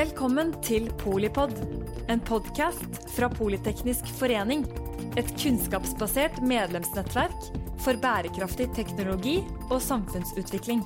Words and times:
Velkommen 0.00 0.54
til 0.64 0.86
Polipod, 0.96 1.50
en 2.08 2.22
podkast 2.24 2.94
fra 3.12 3.26
Politeknisk 3.28 4.06
forening. 4.16 4.62
Et 5.20 5.28
kunnskapsbasert 5.42 6.38
medlemsnettverk 6.40 7.34
for 7.84 8.00
bærekraftig 8.00 8.70
teknologi 8.78 9.34
og 9.66 9.76
samfunnsutvikling. 9.84 10.80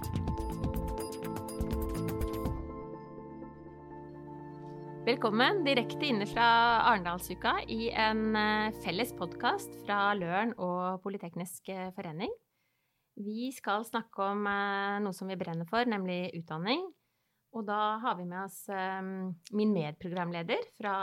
Velkommen 5.06 5.62
direkte 5.68 6.10
inne 6.10 6.26
fra 6.32 6.48
Arendalsuka 6.88 7.54
i 7.70 7.92
en 7.92 8.34
eh, 8.40 8.74
felles 8.82 9.14
podkast 9.14 9.78
fra 9.84 10.08
Løren 10.18 10.56
og 10.58 10.98
Politeknisk 11.06 11.70
eh, 11.70 11.92
forening. 11.94 12.34
Vi 13.14 13.52
skal 13.54 13.86
snakke 13.86 14.26
om 14.32 14.42
eh, 14.50 14.98
noe 15.06 15.14
som 15.14 15.30
vi 15.30 15.38
brenner 15.38 15.70
for, 15.70 15.86
nemlig 15.86 16.32
utdanning. 16.42 16.82
Og 17.54 17.62
da 17.68 17.96
har 18.02 18.16
vi 18.18 18.24
med 18.26 18.40
oss 18.42 18.64
min 19.54 19.70
medprogramleder 19.70 20.64
fra, 20.74 20.94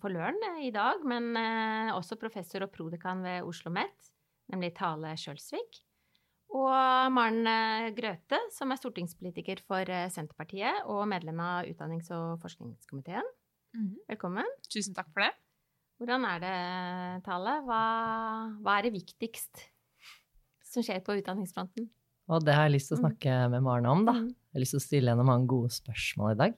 for 0.00 0.08
Løren 0.08 0.38
i 0.64 0.70
dag, 0.72 1.02
men 1.04 1.36
også 1.92 2.16
professor 2.16 2.64
og 2.64 2.72
prodekan 2.72 3.20
ved 3.20 3.42
Oslo 3.44 3.68
OsloMet, 3.68 4.08
nemlig 4.48 4.72
Tale 4.78 5.12
Sjølsvik. 5.20 5.82
Og 6.56 7.12
Maren 7.12 7.44
Grøthe, 7.96 8.40
som 8.56 8.72
er 8.72 8.80
stortingspolitiker 8.80 9.60
for 9.68 9.92
Senterpartiet 10.12 10.88
og 10.88 11.04
medlem 11.12 11.44
av 11.44 11.68
utdannings- 11.68 12.12
og 12.16 12.40
forskningskomiteen. 12.40 13.28
Mhm. 13.76 13.96
Velkommen. 14.08 14.48
Tusen 14.68 14.96
takk 14.96 15.08
for 15.12 15.24
det. 15.24 15.32
Hvordan 16.00 16.24
er 16.26 16.40
det, 16.42 16.56
Tale? 17.24 17.60
Hva, 17.62 17.82
hva 18.58 18.78
er 18.78 18.88
det 18.88 18.96
viktigst 18.96 19.68
som 20.66 20.84
skjer 20.84 20.98
på 21.04 21.14
utdanningsfronten? 21.20 21.88
Og 22.32 22.44
det 22.44 22.54
har 22.56 22.66
jeg 22.66 22.76
lyst 22.76 22.90
til 22.90 22.98
å 22.98 23.02
snakke 23.04 23.36
med 23.52 23.62
Maren 23.64 23.86
om, 23.86 24.04
da. 24.08 24.14
Mm. 24.52 24.54
Jeg 24.54 24.58
har 24.58 24.64
lyst 24.66 24.74
til 24.76 24.82
å 24.82 24.84
stille 24.84 25.12
henne 25.14 25.24
mange 25.24 25.48
gode 25.48 25.72
spørsmål 25.72 26.34
i 26.34 26.38
dag. 26.42 26.56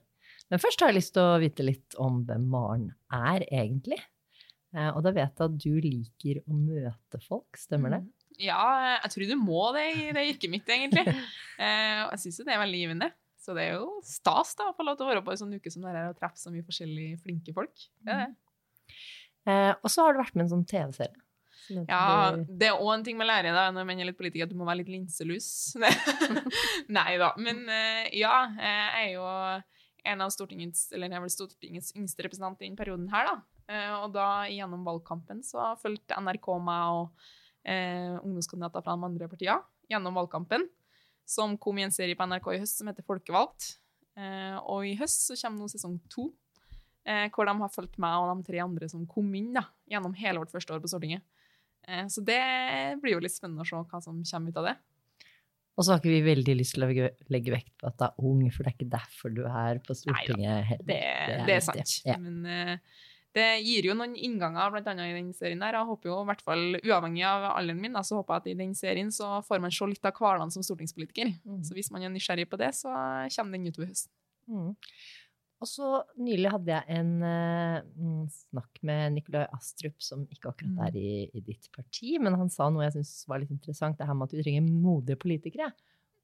Men 0.51 0.61
først 0.61 0.81
har 0.83 0.91
jeg 0.91 0.99
lyst 0.99 1.13
til 1.15 1.23
å 1.23 1.39
vite 1.41 1.63
litt 1.65 1.95
om 1.97 2.19
hvem 2.27 2.43
Maren 2.51 2.89
er, 3.15 3.45
egentlig. 3.49 3.97
Eh, 4.75 4.89
Og 4.91 5.01
da 5.05 5.11
vet 5.15 5.31
jeg 5.39 5.47
at 5.47 5.57
du 5.63 5.71
liker 5.81 6.41
å 6.45 6.53
møte 6.59 7.21
folk, 7.23 7.55
stemmer 7.57 7.95
det? 7.95 8.01
Ja, 8.43 8.99
jeg 9.01 9.13
tror 9.13 9.29
du 9.31 9.35
må 9.39 9.61
det 9.73 9.85
i 9.95 10.09
det 10.11 10.25
yrket 10.35 10.51
mitt, 10.51 10.67
egentlig. 10.67 11.05
Eh, 11.55 12.01
og 12.03 12.09
jeg 12.11 12.19
syns 12.19 12.41
jo 12.41 12.43
det 12.43 12.51
er 12.51 12.59
veldig 12.59 12.79
givende. 12.81 13.07
Så 13.39 13.53
det 13.55 13.63
er 13.69 13.77
jo 13.77 14.01
stas 14.03 14.49
da, 14.59 14.65
å 14.67 14.75
få 14.75 14.83
lov 14.83 14.97
til 14.99 15.05
å 15.05 15.07
være 15.13 15.21
på 15.23 15.31
en 15.31 15.39
sånn 15.39 15.53
uke 15.55 15.71
som 15.71 15.85
dette 15.85 16.01
og 16.09 16.17
treffe 16.19 16.35
så 16.41 16.51
mye 16.51 16.65
forskjellige 16.67 17.21
flinke 17.23 17.53
folk. 17.55 17.85
Det 18.03 18.11
er 18.11 18.25
det. 18.25 18.97
Eh, 19.47 19.71
og 19.79 19.87
så 19.93 20.03
har 20.03 20.11
du 20.11 20.19
vært 20.19 20.35
med 20.35 20.43
i 20.43 20.45
en 20.49 20.51
sånn 20.57 20.65
TV-serie. 20.67 21.15
Ja, 21.89 22.35
det 22.35 22.69
er 22.69 22.81
òg 22.81 22.91
en 22.93 23.05
ting 23.07 23.17
med 23.19 23.29
lærere, 23.29 23.53
da, 23.55 23.69
når 23.73 23.87
man 23.87 24.01
er 24.01 24.09
litt 24.09 24.19
politiker, 24.19 24.45
at 24.45 24.53
du 24.53 24.59
må 24.59 24.67
være 24.67 24.83
litt 24.83 24.91
linselus. 24.93 25.47
Nei 26.97 27.15
da. 27.21 27.31
Men 27.41 27.63
eh, 27.71 28.11
ja, 28.19 28.35
jeg 28.59 29.01
er 29.01 29.09
jo 29.15 29.25
en 30.05 30.21
av 30.21 30.33
Stortingets, 30.33 30.87
eller 30.93 31.09
jeg 31.09 31.17
er 31.17 31.25
vel 31.25 31.33
Stortingets 31.33 31.95
yngste 31.97 32.25
representant 32.25 32.61
i 32.61 32.67
denne 32.67 32.79
perioden 32.79 33.07
her, 33.13 33.31
da. 33.31 33.37
Eh, 33.65 33.93
og 33.97 34.11
da 34.13 34.45
gjennom 34.51 34.85
valgkampen 34.85 35.41
så 35.45 35.71
fulgte 35.81 36.19
NRK 36.21 36.51
meg 36.61 36.99
og 36.99 37.25
eh, 37.65 38.13
ungdomskandidater 38.21 38.85
fra 38.85 38.93
de 38.93 39.09
andre 39.09 39.29
partiene 39.31 39.63
gjennom 39.89 40.17
valgkampen, 40.17 40.67
som 41.25 41.57
kom 41.61 41.79
i 41.81 41.85
en 41.85 41.93
serie 41.93 42.17
på 42.17 42.25
NRK 42.29 42.51
i 42.53 42.61
høst 42.61 42.81
som 42.81 42.89
heter 42.89 43.05
Folkevalgt. 43.05 43.75
Eh, 44.15 44.57
og 44.61 44.85
i 44.87 44.95
høst 44.99 45.27
så 45.27 45.37
kommer 45.41 45.65
nå 45.65 45.69
sesong 45.71 45.97
to, 46.11 46.29
eh, 47.05 47.27
hvor 47.33 47.49
de 47.49 47.55
har 47.59 47.73
fulgt 47.73 47.97
meg 48.01 48.17
og 48.21 48.31
de 48.31 48.49
tre 48.51 48.61
andre 48.63 48.89
som 48.91 49.07
kom 49.09 49.33
inn 49.37 49.51
da, 49.57 49.65
gjennom 49.89 50.15
hele 50.17 50.41
vårt 50.41 50.53
første 50.53 50.75
år 50.75 50.83
på 50.83 50.91
Stortinget. 50.91 51.25
Eh, 51.87 52.05
Så 52.11 52.23
det 52.25 52.41
blir 53.01 53.17
jo 53.17 53.23
litt 53.23 53.35
spennende 53.35 53.65
å 53.65 53.69
se 53.69 53.79
hva 53.79 54.01
som 54.03 54.21
kommer 54.23 54.53
ut 54.53 54.61
av 54.61 54.69
det. 54.71 54.75
Og 55.75 55.83
så 55.83 55.91
har 55.91 55.99
ikke 55.99 56.13
vi 56.13 56.21
veldig 56.23 56.53
lyst 56.55 56.77
til 56.77 56.85
å 56.85 56.91
legge, 57.33 57.51
vekt 57.51 57.73
på 57.81 57.89
at 57.89 57.97
du 57.99 58.05
er 58.07 58.29
ung, 58.29 58.45
for 58.53 58.63
det 58.63 58.71
er 58.71 58.77
ikke 58.77 58.93
derfor 58.93 59.33
du 59.35 59.41
er 59.43 59.81
på 59.83 59.95
Stortinget 59.97 60.69
heller. 60.69 60.85
Det, 60.87 61.01
det 61.49 61.57
er 61.57 61.65
sant. 61.65 61.97
Ja. 62.07 62.15
Men 62.21 62.45
eh, 62.47 63.01
det 63.35 63.47
gir 63.65 63.89
jo 63.89 63.97
noen 63.99 64.13
innganger, 64.15 64.71
blant 64.71 64.87
annet 64.87 65.11
i 65.11 65.17
den 65.17 65.33
serien 65.35 65.59
der. 65.59 65.75
Jeg 65.75 65.89
håper 65.89 66.07
jo, 66.07 66.21
i 66.23 66.29
hvert 66.29 66.43
fall 66.47 66.79
uavhengig 66.79 67.25
av 67.27 67.49
alderen 67.49 67.81
min, 67.83 67.99
så 68.07 68.21
håper 68.21 68.37
jeg 68.37 68.45
at 68.45 68.47
i 68.53 68.57
den 68.61 68.71
serien 68.79 69.11
så 69.11 69.41
får 69.43 69.59
man 69.65 69.75
se 69.75 69.89
litt 69.91 70.07
av 70.07 70.15
hverdagen 70.15 70.55
som 70.55 70.63
stortingspolitiker. 70.63 71.33
Mm. 71.43 71.59
Så 71.67 71.75
hvis 71.75 71.91
man 71.91 72.07
er 72.07 72.13
nysgjerrig 72.13 72.47
på 72.47 72.61
det, 72.61 72.71
så 72.79 72.95
kommer 73.35 73.57
den 73.59 73.67
utover 73.67 73.91
høsten. 73.91 74.13
Mm. 74.47 74.71
Og 75.65 75.69
så 75.71 75.87
nylig 76.21 76.51
hadde 76.53 76.69
jeg 76.75 76.99
en 76.99 77.11
mm, 77.25 78.27
snakk 78.51 78.83
med 78.85 79.15
Nikolai 79.17 79.47
Astrup, 79.55 79.97
som 80.05 80.27
ikke 80.29 80.51
akkurat 80.51 80.75
Mm. 80.75 80.81
er 80.85 80.97
i, 80.99 81.13
i 81.33 81.41
ditt 81.41 81.71
parti, 81.73 82.19
men 82.21 82.35
han 82.37 82.49
sa 82.53 82.67
noe 82.69 82.85
jeg 82.85 82.99
syns 82.99 83.25
var 83.31 83.41
litt 83.41 83.49
interessant, 83.55 83.97
det 83.97 84.05
her 84.05 84.13
med 84.17 84.29
at 84.29 84.35
vi 84.37 84.43
trenger 84.45 84.67
modige 84.69 85.17
politikere. 85.21 85.71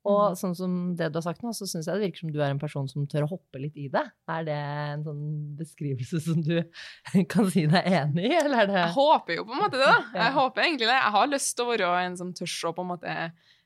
Og 0.06 0.32
Mm. 0.32 0.38
sånn 0.38 0.56
som 0.58 0.76
det 0.98 1.12
du 1.14 1.18
har 1.20 1.26
sagt 1.28 1.44
nå, 1.46 1.52
så 1.54 1.66
syns 1.70 1.86
jeg 1.90 1.94
det 1.98 2.06
virker 2.08 2.20
som 2.24 2.32
du 2.34 2.40
er 2.42 2.50
en 2.54 2.60
person 2.62 2.88
som 2.90 3.06
tør 3.10 3.26
å 3.28 3.32
hoppe 3.36 3.60
litt 3.62 3.76
i 3.78 3.88
det. 3.94 4.02
Er 4.30 4.44
det 4.46 4.56
en 4.58 5.04
sånn 5.06 5.24
beskrivelse 5.58 6.22
som 6.26 6.42
du 6.42 6.56
kan 7.34 7.50
si 7.54 7.66
deg 7.70 7.86
enig 7.86 8.30
i, 8.32 8.36
eller 8.44 8.64
er 8.64 8.68
det 8.72 8.80
Jeg 8.82 8.96
håper 8.98 9.36
jo 9.38 9.46
på 9.46 9.54
en 9.58 9.62
måte 9.66 9.78
det, 9.82 9.90
da. 9.90 10.00
Jeg 10.26 10.34
håper 10.38 10.62
egentlig 10.68 10.90
det. 10.90 11.00
Jeg 11.02 11.16
har 11.18 11.28
lyst 11.34 11.56
til 11.58 11.66
å 11.66 11.70
være 11.74 12.06
en 12.06 12.18
som 12.18 12.34
tør 12.34 12.54
å 12.70 12.74
på 12.78 12.82
en 12.86 12.92
måte 12.96 13.16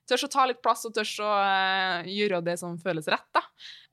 Tørs 0.06 0.26
å 0.28 0.30
ta 0.30 0.46
litt 0.46 0.62
plass 0.62 0.86
og 0.86 0.94
tørs 0.94 1.16
å 1.24 1.32
eh, 1.42 2.10
gjøre 2.14 2.44
det 2.46 2.58
som 2.62 2.78
føles 2.82 3.08
rett, 3.10 3.26
da. 3.34 3.42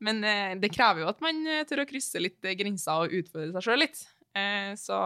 Men 0.04 0.20
eh, 0.28 0.52
det 0.60 0.72
krever 0.74 1.04
jo 1.04 1.10
at 1.12 1.22
man 1.24 1.40
eh, 1.48 1.64
tør 1.68 1.84
å 1.84 1.88
krysse 1.88 2.20
litt 2.20 2.44
grenser 2.58 3.06
og 3.06 3.16
utfordre 3.22 3.52
seg 3.54 3.68
sjøl 3.68 3.84
litt. 3.86 4.04
Så, 4.80 4.96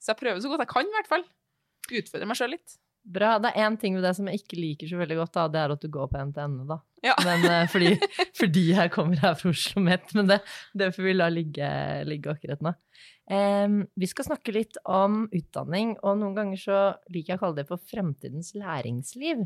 så 0.00 0.14
jeg 0.14 0.16
prøver 0.16 0.38
så 0.40 0.48
godt 0.48 0.62
jeg 0.64 0.70
kan, 0.70 0.86
i 0.88 0.94
hvert 0.96 1.10
fall. 1.10 1.24
Utfordre 1.92 2.28
meg 2.30 2.38
sjøl 2.38 2.54
litt. 2.54 2.78
Bra. 3.02 3.34
Det 3.42 3.50
er 3.50 3.66
én 3.66 3.74
ting 3.76 3.98
ved 3.98 4.06
det 4.06 4.14
som 4.16 4.30
jeg 4.30 4.40
ikke 4.40 4.56
liker 4.56 4.88
så 4.88 5.00
veldig 5.00 5.18
godt, 5.18 5.32
da. 5.36 5.44
Det 5.52 5.60
er 5.60 5.74
at 5.74 5.84
du 5.84 5.90
går 5.92 6.08
på 6.08 6.22
NTNU, 6.30 6.62
da. 6.70 6.78
Ja. 7.04 7.16
Men, 7.26 7.44
fordi, 7.68 7.90
fordi 8.40 8.62
jeg 8.70 8.92
kommer 8.94 9.20
her 9.20 9.36
fra 9.36 9.52
Oslo 9.52 9.82
Met. 9.84 10.08
Men 10.16 10.30
det, 10.30 10.40
det 10.78 10.88
får 10.96 11.08
vi 11.08 11.14
la 11.18 11.28
ligge, 11.32 11.68
ligge 12.08 12.32
akkurat 12.32 12.64
nå. 12.64 12.72
Um, 13.32 13.82
vi 13.94 14.08
skal 14.08 14.26
snakke 14.30 14.54
litt 14.56 14.80
om 14.88 15.26
utdanning, 15.28 15.98
og 16.00 16.16
noen 16.20 16.38
ganger 16.38 16.60
så 16.60 16.78
liker 17.12 17.34
jeg 17.34 17.40
å 17.40 17.44
kalle 17.44 17.60
det 17.60 17.68
for 17.68 17.90
fremtidens 17.92 18.54
læringsliv. 18.56 19.44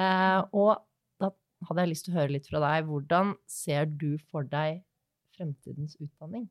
Eh, 0.00 0.40
og 0.56 0.80
da 1.20 1.32
hadde 1.68 1.84
jeg 1.84 1.92
lyst 1.92 2.06
til 2.06 2.14
å 2.14 2.20
høre 2.20 2.34
litt 2.36 2.48
fra 2.48 2.62
deg. 2.64 2.88
Hvordan 2.88 3.36
ser 3.50 3.86
du 3.90 4.16
for 4.30 4.48
deg 4.48 4.82
fremtidens 5.36 5.98
utdanning? 6.00 6.48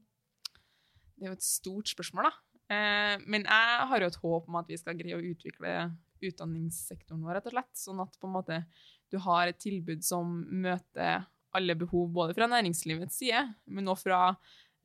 Det 1.16 1.28
er 1.28 1.34
jo 1.34 1.38
et 1.38 1.46
stort 1.46 1.92
spørsmål, 1.92 2.30
da. 2.30 2.34
Eh, 2.72 3.18
men 3.28 3.44
jeg 3.46 3.90
har 3.92 4.02
jo 4.02 4.10
et 4.12 4.22
håp 4.24 4.48
om 4.48 4.58
at 4.62 4.72
vi 4.72 4.80
skal 4.80 4.98
greie 5.00 5.18
å 5.18 5.26
utvikle 5.34 5.92
utdanningssektoren 6.22 7.22
vår, 7.26 7.38
rett 7.38 7.50
og 7.50 7.56
slett. 7.56 7.72
Sånn 7.78 8.02
at 8.04 8.18
måte 8.30 8.64
du 9.12 9.20
har 9.26 9.50
et 9.50 9.60
tilbud 9.62 10.06
som 10.06 10.42
møter 10.64 11.26
alle 11.58 11.76
behov, 11.76 12.12
både 12.16 12.36
fra 12.38 12.48
næringslivets 12.48 13.18
side, 13.20 13.42
men 13.68 13.90
også 13.92 14.08
fra 14.08 14.22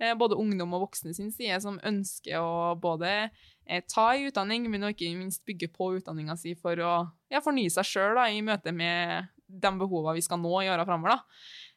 eh, 0.00 0.16
både 0.18 0.38
ungdom 0.40 0.74
og 0.74 0.88
voksne 0.88 1.14
sin 1.14 1.30
side, 1.34 1.60
som 1.62 1.78
ønsker 1.86 2.40
å 2.40 2.74
både 2.80 3.28
ta 3.88 4.14
i 4.14 4.26
utdanning, 4.28 4.68
men 4.70 4.82
ikke 4.92 5.08
minst 5.18 5.44
bygge 5.44 5.68
på 5.74 5.96
utdanninga 5.98 6.36
si 6.38 6.54
for 6.54 6.78
å 6.78 6.92
ja, 7.30 7.40
fornye 7.42 7.70
seg 7.72 7.84
sjøl 7.84 8.18
i 8.30 8.42
møte 8.46 8.72
med 8.72 9.26
de 9.46 9.70
behova 9.78 10.14
vi 10.14 10.22
skal 10.22 10.38
nå 10.38 10.52
i 10.62 10.68
åra 10.70 10.84
framover. 10.86 11.20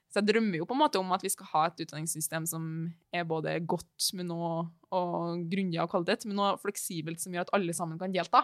Så 0.09 0.22
jeg 0.23 0.29
drømmer 0.31 0.57
jo 0.57 0.66
på 0.66 0.73
en 0.73 0.81
måte 0.81 0.97
om 0.97 1.11
at 1.13 1.22
vi 1.22 1.29
skal 1.29 1.45
ha 1.51 1.66
et 1.69 1.81
utdanningssystem 1.85 2.45
som 2.50 2.63
er 3.13 3.25
både 3.29 3.59
godt 3.69 4.07
men 4.17 4.31
også, 4.33 4.69
og 4.91 5.44
grundig 5.51 5.77
av 5.77 5.89
kvalitet, 5.91 6.25
men 6.25 6.38
også 6.41 6.63
fleksibelt 6.63 7.22
som 7.22 7.33
gjør 7.33 7.45
at 7.45 7.53
alle 7.53 7.73
sammen 7.77 8.00
kan 8.01 8.11
delta. 8.11 8.41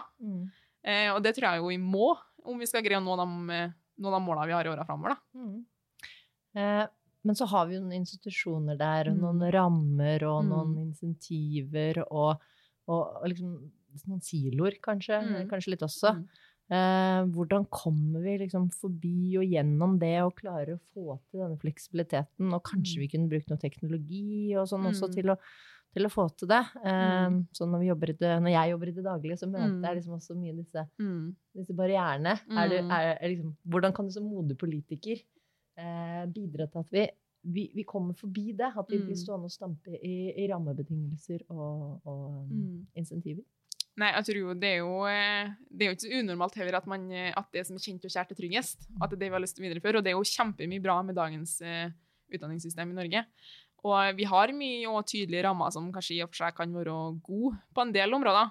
Eh, 0.86 1.10
og 1.10 1.22
det 1.24 1.34
tror 1.34 1.48
jeg 1.50 1.58
jo 1.64 1.72
vi 1.72 1.78
må, 1.82 2.12
om 2.46 2.58
vi 2.62 2.66
skal 2.70 2.84
greie 2.86 3.00
å 3.00 3.02
nå 3.02 3.16
de, 3.18 3.54
eh, 3.56 3.72
nå 3.98 4.12
de 4.14 4.20
målene 4.22 4.46
vi 4.46 4.54
har 4.54 4.64
i 4.68 4.70
åra 4.70 4.84
framover. 4.86 5.16
Mm. 5.34 5.64
Eh, 6.54 6.86
men 7.26 7.34
så 7.34 7.48
har 7.50 7.66
vi 7.66 7.74
jo 7.74 7.82
noen 7.82 7.98
institusjoner 7.98 8.78
der, 8.78 9.10
og 9.10 9.16
Mm. 9.16 9.22
noen 9.24 9.52
rammer, 9.52 10.22
og 10.22 10.44
Mm. 10.44 10.48
noen 10.52 10.76
insentiver, 10.86 12.04
og, 12.12 12.38
og, 12.88 13.22
og 13.22 13.28
liksom 13.32 13.54
noen 14.06 14.20
siloer, 14.22 14.76
kanskje. 14.84 15.20
Mm. 15.24 15.46
Kanskje 15.50 15.72
litt 15.72 15.82
også. 15.86 16.12
Mm. 16.18 16.26
Eh, 16.76 17.20
hvordan 17.30 17.64
kommer 17.70 18.20
vi 18.24 18.38
liksom 18.42 18.66
forbi 18.74 19.36
og 19.38 19.44
gjennom 19.46 19.98
det 20.02 20.16
og 20.24 20.34
klarer 20.40 20.74
å 20.74 20.80
få 20.92 21.14
til 21.30 21.40
denne 21.44 21.56
fleksibiliteten? 21.62 22.52
Og 22.52 22.62
kanskje 22.66 22.98
Mm. 22.98 23.00
vi 23.04 23.08
kunne 23.14 23.30
brukt 23.30 23.48
noe 23.50 23.58
teknologi 23.62 24.56
og 24.58 24.66
sånn 24.68 24.84
også 24.90 25.08
Mm. 25.08 25.14
til 25.14 25.30
å, 25.30 25.36
til 25.94 26.04
å 26.04 26.10
få 26.12 26.26
til 26.36 26.48
det. 26.48 26.64
Eh, 26.84 27.28
Mm. 27.30 27.46
Så 27.54 27.64
når, 27.70 27.78
vi 27.80 27.86
i 28.12 28.16
det, 28.18 28.32
når 28.42 28.50
jeg 28.52 28.70
jobber 28.72 28.88
i 28.88 28.96
det 28.98 29.04
daglige, 29.04 29.38
så 29.38 29.46
møter 29.48 29.86
jeg 29.88 29.96
liksom 29.96 30.14
også 30.18 30.36
mye 30.36 30.56
disse 30.56 30.86
disse 31.56 31.72
barrierene. 31.74 32.34
Er 32.50 32.68
du, 32.68 32.74
er, 32.90 33.16
er 33.22 33.28
liksom, 33.30 33.56
hvordan 33.66 33.94
kan 33.94 34.04
du 34.06 34.12
som 34.12 34.24
modig 34.28 34.58
politiker 34.58 35.16
eh, 35.78 36.26
bidra 36.26 36.66
til 36.70 36.80
at 36.80 36.90
vi, 36.90 37.08
vi, 37.46 37.68
vi 37.74 37.84
kommer 37.86 38.14
forbi 38.18 38.50
det? 38.58 38.72
At 38.76 38.88
vi 38.90 38.98
blir 38.98 39.14
Mm. 39.14 39.20
stående 39.22 39.46
og 39.48 39.52
stampe 39.54 39.94
i, 40.02 40.32
i 40.36 40.46
rammebetingelser 40.50 41.44
og, 41.50 42.00
og 42.06 42.48
Mm. 42.50 42.86
insentiver? 42.96 43.44
Nei, 43.96 44.10
jeg 44.12 44.24
tror 44.28 44.36
jo 44.42 44.54
det 44.60 44.68
er 44.74 44.80
jo 44.82 45.06
eh, 45.08 45.52
Det 45.72 45.86
er 45.86 45.88
jo 45.88 45.94
ikke 45.96 46.04
så 46.04 46.18
unormalt 46.20 46.54
heller 46.60 46.76
at, 46.76 46.86
man, 46.86 47.06
eh, 47.10 47.32
at 47.36 47.46
det 47.52 47.62
som 47.66 47.76
er 47.78 47.84
kjent 47.86 48.04
og 48.04 48.10
kjært, 48.12 48.30
er 48.34 48.40
tryggest. 48.40 48.88
At 49.00 49.08
det 49.10 49.16
er 49.16 49.20
det 49.22 49.30
vi 49.30 49.36
har 49.38 49.40
lyst 49.40 49.56
til 49.56 49.64
å 49.64 49.68
videreføre. 49.70 49.96
Og 49.96 50.04
det 50.04 50.10
er 50.12 50.18
jo 50.18 50.26
kjempemye 50.36 50.82
bra 50.84 50.98
med 51.02 51.14
dagens 51.16 51.54
uh, 51.62 51.88
utdanningssystem 52.34 52.90
i 52.92 52.98
Norge. 52.98 53.22
Og 53.86 54.16
vi 54.18 54.24
har 54.28 54.52
mye 54.52 54.88
og 54.90 55.06
tydelige 55.06 55.44
rammer 55.46 55.70
som 55.72 55.88
kanskje 55.94 56.16
i 56.18 56.22
og 56.24 56.28
for 56.32 56.42
seg 56.44 56.54
kan 56.58 56.72
være 56.74 57.20
gode 57.24 57.56
på 57.72 57.82
en 57.86 57.92
del 57.94 58.12
områder. 58.18 58.50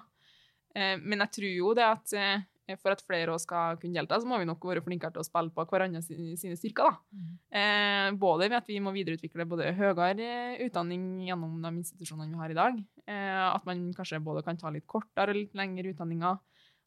Uh, 0.74 0.96
men 1.04 1.18
jeg 1.26 1.30
tror 1.36 1.52
jo 1.52 1.74
det 1.78 1.84
at 1.84 2.12
eh, 2.18 2.40
for 2.74 2.90
at 2.90 3.02
flere 3.06 3.30
også 3.30 3.46
skal 3.46 3.78
kunne 3.78 3.94
delta, 3.94 4.18
så 4.18 4.26
må 4.26 4.40
vi 4.40 4.48
nok 4.48 4.64
være 4.66 4.82
flinkere 4.82 5.14
til 5.14 5.22
å 5.22 5.26
spille 5.26 5.54
på 5.54 5.64
hverandre 5.70 6.02
sine, 6.02 6.56
styrker. 6.58 6.90
da. 6.90 7.20
Eh, 7.60 8.08
både 8.18 8.48
ved 8.48 8.58
at 8.58 8.70
vi 8.70 8.80
må 8.82 8.90
videreutvikle 8.96 9.46
både 9.46 9.70
høyere 9.76 10.58
utdanning 10.66 11.22
gjennom 11.28 11.60
de 11.62 11.72
institusjonene 11.82 12.34
vi 12.34 12.42
har 12.42 12.54
i 12.54 12.58
dag, 12.58 12.80
eh, 13.06 13.44
at 13.46 13.68
man 13.68 13.86
kanskje 13.94 14.22
både 14.24 14.42
kan 14.46 14.58
ta 14.58 14.72
litt 14.74 14.86
kortere 14.86 15.30
og 15.30 15.38
litt 15.38 15.54
lengre 15.54 15.94
utdanninger, 15.94 16.42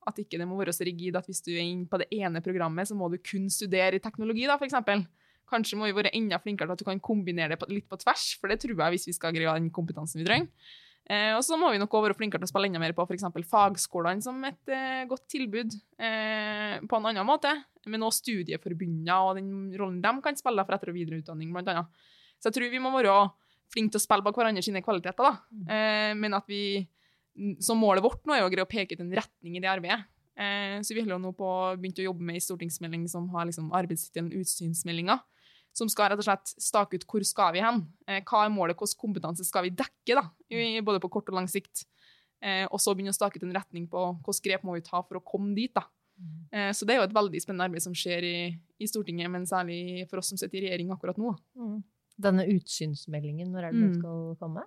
at 0.10 0.20
ikke 0.20 0.40
det 0.40 0.48
må 0.48 0.60
være 0.60 0.76
så 0.76 0.88
rigid 0.88 1.16
at 1.20 1.28
hvis 1.28 1.42
du 1.46 1.54
er 1.54 1.64
inne 1.64 1.88
på 1.88 2.00
det 2.02 2.10
ene 2.16 2.44
programmet, 2.44 2.88
så 2.88 2.98
må 2.98 3.10
du 3.12 3.18
kun 3.24 3.50
studere 3.52 4.00
i 4.00 4.04
teknologi, 4.04 4.46
da, 4.50 4.60
eksempel. 4.60 5.06
Kanskje 5.50 5.80
må 5.80 5.88
vi 5.90 5.96
være 5.98 6.14
enda 6.14 6.38
flinkere 6.42 6.70
til 6.70 6.76
at 6.76 6.84
du 6.84 6.88
kan 6.88 7.02
kombinere 7.02 7.56
det 7.56 7.72
litt 7.72 7.88
på 7.90 7.98
tvers, 8.04 8.36
for 8.40 8.52
det 8.52 8.60
tror 8.62 8.76
jeg 8.76 8.96
hvis 8.96 9.10
vi 9.10 9.16
skal 9.18 9.34
greie 9.34 9.56
den 9.58 9.72
kompetansen 9.74 10.22
vi 10.22 10.28
trenger. 10.28 10.52
Eh, 11.10 11.32
og 11.34 11.42
så 11.42 11.58
må 11.58 11.72
vi 11.74 11.80
nok 11.82 11.90
også 11.90 12.06
være 12.06 12.18
flinkere 12.20 12.44
til 12.44 12.46
å 12.46 12.52
spille 12.52 12.70
enda 12.70 12.82
mer 12.82 12.94
på 12.94 13.02
f.eks. 13.08 13.26
fagskolene 13.50 14.22
som 14.22 14.38
et 14.46 14.70
eh, 14.70 15.08
godt 15.10 15.26
tilbud 15.34 15.74
eh, 15.98 16.76
på 16.86 17.00
en 17.00 17.08
annen 17.10 17.26
måte, 17.26 17.50
men 17.90 18.06
også 18.06 18.22
studieforbundene 18.28 19.16
og 19.26 19.40
den 19.40 19.50
rollen 19.80 20.04
de 20.04 20.14
kan 20.22 20.38
spille 20.38 20.66
for 20.68 20.78
etter- 20.78 20.94
og 20.94 21.00
videreutdanning, 21.00 21.56
annet. 21.58 21.90
Så 22.38 22.52
jeg 22.52 22.60
tror 22.60 22.72
vi 22.76 22.84
må 22.84 22.94
være 22.94 23.16
flinke 23.74 23.96
til 23.96 24.02
å 24.02 24.06
spille 24.06 24.26
på 24.26 24.36
hverandre 24.38 24.64
sine 24.66 24.84
kvaliteter, 24.86 25.26
da. 25.26 25.66
Eh, 25.74 26.14
men 26.18 26.38
at 26.38 26.48
vi 26.50 26.88
Så 27.62 27.72
målet 27.78 28.04
vårt 28.04 28.26
nå 28.28 28.34
er 28.36 28.44
å 28.44 28.50
greie 28.52 28.66
å 28.66 28.68
peke 28.68 28.98
ut 28.98 29.00
en 29.00 29.14
retning 29.16 29.54
i 29.56 29.62
det 29.64 29.70
arbeidet. 29.72 30.02
Eh, 30.36 30.82
så 30.84 30.92
vi 30.92 31.06
holder 31.06 31.22
nå 31.24 31.30
på 31.38 31.48
begynt 31.80 32.02
å 32.02 32.08
jobbe 32.10 32.26
med 32.26 32.36
en 32.36 32.44
stortingsmelding 32.44 33.06
som 33.08 33.30
har 33.32 33.48
liksom 33.48 33.70
arbeidstittelen 33.72 34.34
Utsynsmeldinga 34.42 35.16
som 35.80 35.90
skal 35.92 36.12
rett 36.12 36.22
og 36.22 36.28
slett 36.28 36.52
stake 36.60 37.00
ut 37.00 37.06
hvor 37.10 37.24
skal 37.28 37.54
vi 37.56 37.64
hen. 37.64 37.86
Eh, 38.08 38.20
hva 38.28 38.44
er 38.46 38.52
målet, 38.54 38.78
hvilken 38.80 39.00
kompetanse 39.02 39.46
skal 39.48 39.66
vi 39.68 39.72
dekke, 39.80 40.18
da, 40.20 40.26
både 40.86 41.02
på 41.04 41.12
kort 41.16 41.32
og 41.32 41.40
lang 41.40 41.48
sikt. 41.52 41.86
Eh, 42.44 42.66
og 42.72 42.80
så 42.80 42.94
begynne 42.96 43.12
å 43.12 43.18
stake 43.18 43.40
ut 43.40 43.44
en 43.48 43.56
retning 43.56 43.88
på 43.92 44.04
hvilke 44.24 44.46
grep 44.48 44.64
må 44.68 44.78
vi 44.78 44.84
ta 44.86 45.02
for 45.04 45.20
å 45.20 45.24
komme 45.26 45.56
dit. 45.56 45.74
da. 45.76 45.84
Eh, 46.52 46.72
så 46.76 46.86
det 46.86 46.96
er 46.96 47.00
jo 47.02 47.08
et 47.08 47.16
veldig 47.16 47.40
spennende 47.42 47.68
arbeid 47.70 47.84
som 47.84 47.94
skjer 47.96 48.26
i, 48.28 48.36
i, 48.80 48.88
Stortinget, 48.88 49.32
men 49.32 49.46
særlig 49.48 50.08
for 50.10 50.20
oss 50.20 50.30
som 50.34 50.40
sitter 50.40 50.60
i 50.60 50.68
regjering 50.68 50.92
akkurat 50.92 51.18
nå. 51.20 51.32
Mm. 51.56 51.78
Denne 52.20 52.44
utsynsmeldingen, 52.52 53.48
når 53.54 53.70
er 53.70 53.72
det 53.72 53.80
den 53.80 53.94
Mm. 53.94 54.00
skal 54.00 54.36
komme? 54.40 54.64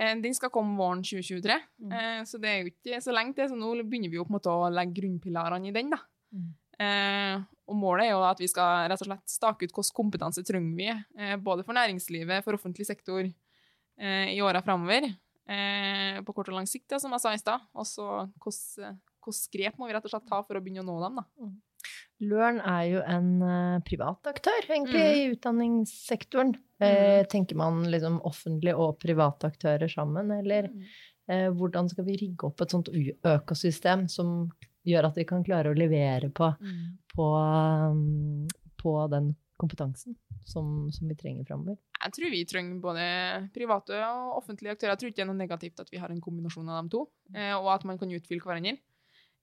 Den 0.00 0.34
skal 0.34 0.48
komme 0.50 0.76
våren 0.80 1.02
2023, 1.04 1.56
Mm. 1.80 1.92
eh, 1.92 2.22
så 2.24 2.40
det 2.40 2.48
er 2.48 2.58
jo 2.62 2.70
ikke 2.72 3.00
så 3.04 3.12
lenge 3.12 3.34
til. 3.36 3.48
Så 3.48 3.56
nå 3.56 3.72
begynner 3.84 4.10
vi 4.10 4.16
jo 4.16 4.24
på 4.24 4.30
en 4.32 4.38
måte 4.40 4.52
å 4.52 4.70
legge 4.72 4.96
grunnpilarene 5.00 5.68
i 5.68 5.72
den. 5.72 5.90
da. 5.90 5.98
Mm. 6.32 6.54
Eh, 6.80 7.42
og 7.70 7.78
målet 7.78 8.08
er 8.08 8.14
jo 8.14 8.22
at 8.26 8.40
vi 8.42 8.48
skal 8.50 8.90
rett 8.90 9.02
og 9.04 9.08
slett 9.08 9.30
stake 9.30 9.66
ut 9.66 9.70
hvilken 9.70 9.96
kompetanse 9.96 10.44
trenger 10.46 10.76
vi, 10.76 10.90
eh, 10.90 11.36
både 11.38 11.64
for 11.66 11.76
næringslivet, 11.76 12.44
for 12.44 12.58
offentlig 12.58 12.88
sektor, 12.88 13.22
eh, 13.24 14.28
i 14.34 14.40
åra 14.42 14.62
framover. 14.66 15.06
Eh, 15.50 16.20
på 16.22 16.34
kort 16.34 16.50
og 16.50 16.58
lang 16.60 16.68
sikt, 16.70 16.92
som 17.00 17.14
jeg 17.14 17.22
sa 17.22 17.32
i 17.34 17.40
stad. 17.40 17.66
Og 17.74 17.86
så 17.88 18.06
hvilke 18.42 19.34
grep 19.54 19.78
må 19.78 19.88
vi 19.88 19.96
rett 19.96 20.06
og 20.06 20.12
slett 20.12 20.28
ta 20.30 20.42
for 20.46 20.58
å 20.58 20.62
begynne 20.62 20.84
å 20.84 20.88
nå 20.88 20.98
dem. 21.02 21.20
da. 21.22 21.50
Løren 22.20 22.60
er 22.60 22.82
jo 22.90 23.00
en 23.08 23.30
privat 23.86 24.28
aktør, 24.28 24.66
egentlig, 24.68 25.00
mm. 25.00 25.14
i 25.16 25.30
utdanningssektoren. 25.32 26.52
Eh, 26.80 27.26
tenker 27.26 27.56
man 27.56 27.82
liksom 27.92 28.20
offentlige 28.24 28.76
og 28.80 28.98
private 29.00 29.50
aktører 29.50 29.88
sammen, 29.88 30.30
eller 30.32 30.70
eh, 31.28 31.48
hvordan 31.52 31.90
skal 31.92 32.06
vi 32.06 32.16
rigge 32.22 32.48
opp 32.48 32.62
et 32.64 32.72
sånt 32.72 32.88
økosystem 32.92 34.06
som 34.08 34.48
gjør 34.88 35.10
at 35.10 35.18
vi 35.20 35.26
kan 35.28 35.44
klare 35.44 35.72
å 35.72 35.76
levere 35.76 36.30
på, 36.32 36.48
på, 37.14 37.26
um, 37.90 38.46
på 38.80 38.94
den 39.12 39.32
kompetansen 39.60 40.16
som, 40.48 40.88
som 40.94 41.08
vi 41.10 41.16
trenger 41.20 41.44
framover? 41.48 41.76
Jeg 42.00 42.14
tror 42.16 42.32
vi 42.32 42.44
trenger 42.48 42.78
både 42.80 43.06
private 43.54 43.98
og 44.08 44.38
offentlige 44.40 44.72
aktører. 44.76 44.94
Jeg 44.94 45.02
tror 45.02 45.10
ikke 45.12 45.20
det 45.20 45.24
er 45.26 45.30
noe 45.32 45.40
negativt 45.42 45.82
at 45.82 45.90
vi 45.92 46.00
har 46.00 46.12
en 46.14 46.22
kombinasjon 46.24 46.70
av 46.70 46.80
dem 46.80 46.92
to, 46.94 47.02
eh, 47.34 47.52
og 47.58 47.68
at 47.74 47.84
man 47.88 48.00
kan 48.00 48.12
utfylle 48.16 48.44
hverandre. 48.44 48.78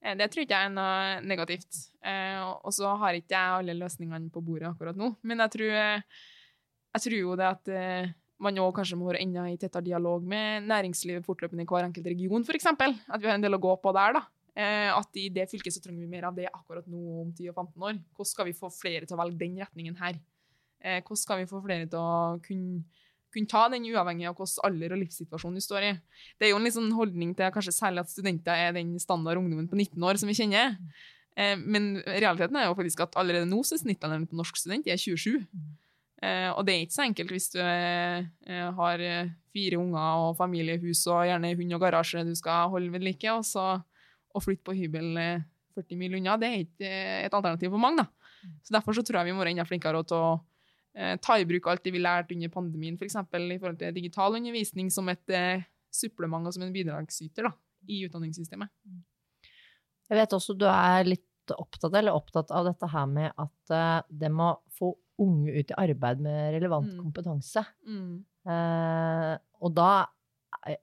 Eh, 0.02 0.16
Det 0.18 0.30
tror 0.32 0.46
ikke 0.46 0.58
jeg 0.58 0.70
er 0.72 0.74
noe 0.74 1.20
negativt. 1.28 1.84
Eh, 2.02 2.42
Og 2.64 2.74
så 2.74 2.96
har 2.98 3.14
ikke 3.20 3.36
jeg 3.38 3.60
alle 3.62 3.78
løsningene 3.78 4.32
på 4.34 4.42
bordet 4.42 4.72
akkurat 4.72 4.98
nå, 4.98 5.16
men 5.24 5.38
jeg 5.46 5.54
tror, 5.58 5.76
jeg 6.98 7.02
tror 7.06 7.18
jo 7.20 7.36
det 7.38 7.46
at 7.52 8.16
man 8.40 8.58
òg 8.62 8.74
kanskje 8.78 8.98
må 8.98 9.08
være 9.10 9.22
enda 9.26 9.48
i 9.50 9.58
tettere 9.58 9.86
dialog 9.86 10.22
med 10.26 10.66
næringslivet 10.70 11.26
fortløpende 11.26 11.64
i 11.66 11.70
hver 11.70 11.88
enkelt 11.88 12.06
region, 12.06 12.44
f.eks. 12.46 12.68
At 12.70 13.22
vi 13.22 13.28
har 13.30 13.38
en 13.38 13.42
del 13.42 13.58
å 13.58 13.62
gå 13.62 13.72
på 13.82 13.94
der. 13.98 14.14
da. 14.14 14.22
Eh, 14.58 14.90
At 14.90 15.20
i 15.20 15.28
det 15.30 15.46
fylket 15.52 15.76
så 15.76 15.84
trenger 15.84 16.02
vi 16.02 16.12
mer 16.12 16.30
av 16.32 16.38
det 16.38 16.48
akkurat 16.50 16.88
nå 16.90 17.02
om 17.22 17.34
10 17.34 17.52
og 17.52 17.60
15 17.62 17.90
år. 17.90 18.00
Hvordan 18.16 18.32
skal 18.32 18.48
vi 18.50 18.58
få 18.58 18.72
flere 18.74 19.06
til 19.06 19.18
å 19.18 19.22
velge 19.22 19.38
den 19.44 19.60
retningen 19.62 19.98
her? 20.00 20.18
Eh, 20.82 21.02
Hvordan 21.02 21.22
skal 21.22 21.44
vi 21.44 21.50
få 21.50 21.62
flere 21.62 21.90
til 21.90 22.02
å 22.02 22.40
kunne 22.42 22.86
kunne 23.34 23.50
ta 23.52 23.66
den 23.72 23.86
uavhengig 23.92 24.28
av 24.30 24.38
hvilken 24.38 24.64
alder 24.68 24.96
og 24.96 25.02
livssituasjon 25.04 25.58
du 25.58 25.64
står 25.64 25.86
i. 25.90 25.92
Det 26.40 26.48
er 26.48 26.54
jo 26.54 26.62
en 26.62 26.72
sånn 26.74 26.94
holdning 26.96 27.34
til 27.38 27.52
kanskje 27.54 27.76
særlig 27.76 28.06
at 28.06 28.14
studenter 28.14 28.56
er 28.68 28.76
den 28.78 28.96
standard 29.04 29.42
ungdommen 29.42 29.68
på 29.70 29.78
19 29.78 30.08
år 30.08 30.20
som 30.22 30.32
vi 30.32 30.38
kjenner. 30.38 30.78
Eh, 31.38 31.56
men 31.60 31.98
realiteten 32.06 32.58
er 32.58 32.70
jo 32.70 32.78
faktisk 32.78 33.04
at 33.06 33.18
allerede 33.20 33.50
nå 33.50 33.60
så 33.68 33.76
er 33.78 33.84
snittalderen 33.84 34.28
på 34.30 34.40
norsk 34.40 34.58
student 34.58 34.88
er 34.88 34.98
27. 34.98 35.44
Eh, 36.24 36.50
og 36.50 36.64
det 36.66 36.74
er 36.74 36.86
ikke 36.86 36.98
så 36.98 37.06
enkelt 37.06 37.34
hvis 37.36 37.52
du 37.54 37.60
eh, 37.62 38.26
eh, 38.48 38.70
har 38.80 39.04
fire 39.54 39.82
unger 39.82 40.24
og 40.24 40.40
familiehus 40.40 41.04
og 41.12 41.28
gjerne 41.30 41.54
hund 41.60 41.78
og 41.78 41.84
garasje 41.84 42.26
du 42.26 42.34
skal 42.38 42.72
holde 42.74 42.90
ved 42.94 43.06
like, 43.06 43.30
og 43.36 43.46
så 43.46 43.76
å 44.36 44.42
flytte 44.44 44.66
på 44.68 44.76
hybel 44.78 45.18
eh, 45.22 45.46
40 45.78 46.00
mil 46.00 46.18
unna, 46.18 46.36
det 46.42 46.48
er 46.50 46.64
ikke 46.66 46.90
eh, 46.90 47.26
et 47.28 47.34
alternativ 47.38 47.70
for 47.74 47.82
mange. 47.82 48.04
da. 48.04 48.52
Så 48.66 48.74
Derfor 48.74 48.98
så 48.98 49.04
tror 49.06 49.20
jeg 49.22 49.30
vi 49.30 49.36
må 49.38 49.44
være 49.44 49.54
enda 49.56 49.66
flinkere 49.68 50.02
til 50.10 50.18
å 50.18 50.32
eh, 50.98 51.16
ta 51.22 51.38
i 51.38 51.46
bruk 51.50 51.68
alt 51.70 51.84
det 51.86 51.94
vi 51.94 52.02
lærte 52.02 52.34
under 52.36 52.50
pandemien, 52.54 52.98
f.eks. 52.98 53.16
i 53.16 53.60
forhold 53.60 53.80
til 53.82 53.94
digital 53.96 54.36
undervisning 54.40 54.90
som 54.94 55.10
et 55.14 55.30
eh, 55.36 55.66
supplement 55.94 56.48
og 56.50 56.54
som 56.56 56.66
en 56.66 56.74
bidragsyter 56.74 57.48
da, 57.50 57.54
i 57.88 58.04
utdanningssystemet. 58.08 58.70
Jeg 60.08 60.18
vet 60.22 60.34
også 60.38 60.56
du 60.58 60.66
er 60.70 61.08
litt 61.08 61.24
opptatt, 61.56 61.94
eller 61.96 62.16
opptatt 62.16 62.52
av 62.52 62.66
dette 62.68 62.88
her 62.92 63.06
med 63.08 63.32
at 63.40 63.72
uh, 63.72 64.02
det 64.12 64.28
må 64.32 64.50
få 64.76 64.90
unge 65.24 65.54
ut 65.56 65.72
i 65.72 65.78
arbeid 65.80 66.20
med 66.24 66.54
relevant 66.58 66.92
Mm. 66.92 66.98
kompetanse. 67.06 67.64
Mm. 67.88 68.26
Uh, 68.48 69.34
og 69.64 69.72
da 69.76 69.90
eh, 70.04 70.10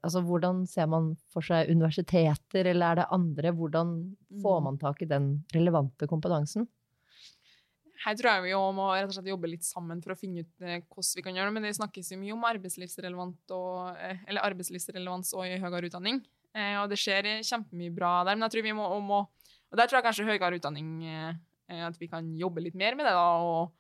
Altså, 0.03 0.23
hvordan 0.25 0.63
ser 0.71 0.87
man 0.89 1.13
for 1.33 1.45
seg 1.45 1.69
universiteter, 1.71 2.67
eller 2.71 2.87
er 2.87 3.01
det 3.03 3.11
andre? 3.13 3.53
Hvordan 3.53 4.17
får 4.43 4.61
Mm. 4.61 4.65
man 4.65 4.79
tak 4.79 5.03
i 5.03 5.09
den 5.11 5.45
relevante 5.55 6.07
kompetansen? 6.09 6.67
Her 8.05 8.17
tror 8.19 8.35
jeg 8.35 8.43
vi 8.45 8.53
også 8.53 8.75
må 8.77 8.87
rett 8.93 9.09
og 9.09 9.15
slett 9.17 9.31
jobbe 9.31 9.49
litt 9.49 9.65
sammen 9.65 10.03
for 10.05 10.13
å 10.13 10.19
finne 10.19 10.43
ut 10.45 10.61
eh, 10.61 10.83
hvordan 10.93 11.17
vi 11.17 11.23
kan 11.25 11.35
gjøre 11.39 11.49
det. 11.49 11.55
Men 11.57 11.63
det 11.63 11.77
snakkes 11.79 12.11
jo 12.13 12.19
mye 12.21 12.35
om 12.35 12.45
og, 13.55 13.97
eh, 13.97 14.19
eller 14.29 14.45
arbeidslivsrelevans 14.45 15.33
og 15.35 15.47
i 15.47 15.59
høyere 15.63 15.89
utdanning. 15.89 16.21
Eh, 16.55 16.77
og 16.83 16.91
det 16.91 16.99
skjer 17.01 17.25
eh, 17.25 17.41
kjempemye 17.43 17.95
bra 17.95 18.25
der. 18.25 18.37
Men 18.37 18.49
jeg 18.49 18.57
tror 18.59 18.63
vi 18.69 18.77
må, 18.77 18.89
må 19.01 19.27
Og 19.73 19.79
der 19.79 19.89
tror 19.89 19.99
jeg 19.99 20.05
kanskje 20.07 20.27
høyere 20.29 20.59
utdanning 20.61 21.03
eh, 21.03 21.35
eh, 21.69 21.81
At 21.87 21.97
vi 21.99 22.07
kan 22.07 22.29
jobbe 22.37 22.63
litt 22.63 22.77
mer 22.77 22.95
med 22.95 23.07
det, 23.07 23.15
da. 23.17 23.41
Og 23.43 23.73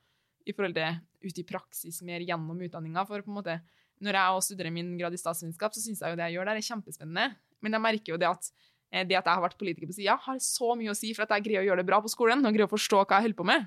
i 0.46 0.52
forhold 0.52 0.74
til 0.74 1.00
ut 1.24 1.38
i 1.38 1.44
praksis 1.44 2.02
mer 2.02 2.20
gjennom 2.20 2.58
utdanninga. 2.60 3.06
For 3.06 3.20
på 3.22 3.30
en 3.30 3.38
måte 3.42 3.60
når 4.04 4.18
jeg 4.20 4.44
studerer 4.50 4.74
min 4.74 4.92
grad 5.00 5.16
i 5.16 5.20
statsvitenskap, 5.20 5.74
så 5.74 5.82
syns 5.82 6.04
jeg 6.04 6.12
jo 6.12 6.20
det 6.20 6.28
jeg 6.28 6.38
gjør 6.38 6.50
der, 6.50 6.60
er 6.60 6.68
kjempespennende. 6.68 7.26
Men 7.64 7.78
jeg 7.78 7.84
merker 7.86 8.14
jo 8.14 8.20
det 8.20 8.28
at 8.28 8.50
eh, 8.92 9.06
det 9.08 9.16
at 9.18 9.24
jeg 9.24 9.32
har 9.32 9.44
vært 9.44 9.58
politiker 9.60 9.90
på 9.90 9.96
sida, 9.96 10.18
har 10.26 10.42
så 10.44 10.74
mye 10.78 10.92
å 10.92 10.98
si 10.98 11.14
for 11.16 11.26
at 11.26 11.32
jeg 11.36 11.46
greier 11.48 11.64
å 11.64 11.68
gjøre 11.70 11.82
det 11.82 11.88
bra 11.88 12.02
på 12.04 12.12
skolen 12.12 12.44
og 12.44 12.52
greier 12.54 12.68
å 12.68 12.74
forstå 12.74 13.00
hva 13.02 13.18
jeg 13.18 13.30
holder 13.30 13.40
på 13.40 13.48
med. 13.48 13.66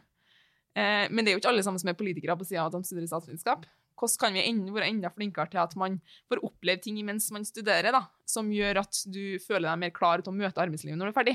Eh, 0.78 1.08
Men 1.10 1.26
det 1.26 1.34
er 1.34 1.38
jo 1.38 1.42
ikke 1.42 1.52
alle 1.56 1.66
sammen 1.66 1.82
som 1.82 1.90
er 1.92 1.98
politikere 2.00 2.38
på 2.38 2.48
sida 2.48 2.64
av 2.64 2.72
at 2.72 2.78
de 2.78 2.88
studerer 2.88 3.10
statsvitenskap. 3.10 3.66
Hvordan 3.98 4.20
kan 4.22 4.36
vi 4.38 4.44
enda, 4.46 4.72
være 4.76 4.88
enda 4.94 5.10
flinkere 5.10 5.50
til 5.50 5.58
at 5.58 5.72
man 5.74 5.96
får 6.30 6.44
oppleve 6.46 6.84
ting 6.84 7.00
mens 7.06 7.32
man 7.34 7.42
studerer, 7.48 7.90
da, 7.96 8.04
som 8.30 8.52
gjør 8.54 8.84
at 8.84 9.00
du 9.10 9.40
føler 9.42 9.66
deg 9.72 9.80
mer 9.82 9.94
klar 9.96 10.22
til 10.22 10.30
å 10.30 10.38
møte 10.38 10.62
arbeidslivet 10.62 11.00
når 11.00 11.10
du 11.10 11.14
er 11.16 11.18
ferdig? 11.18 11.34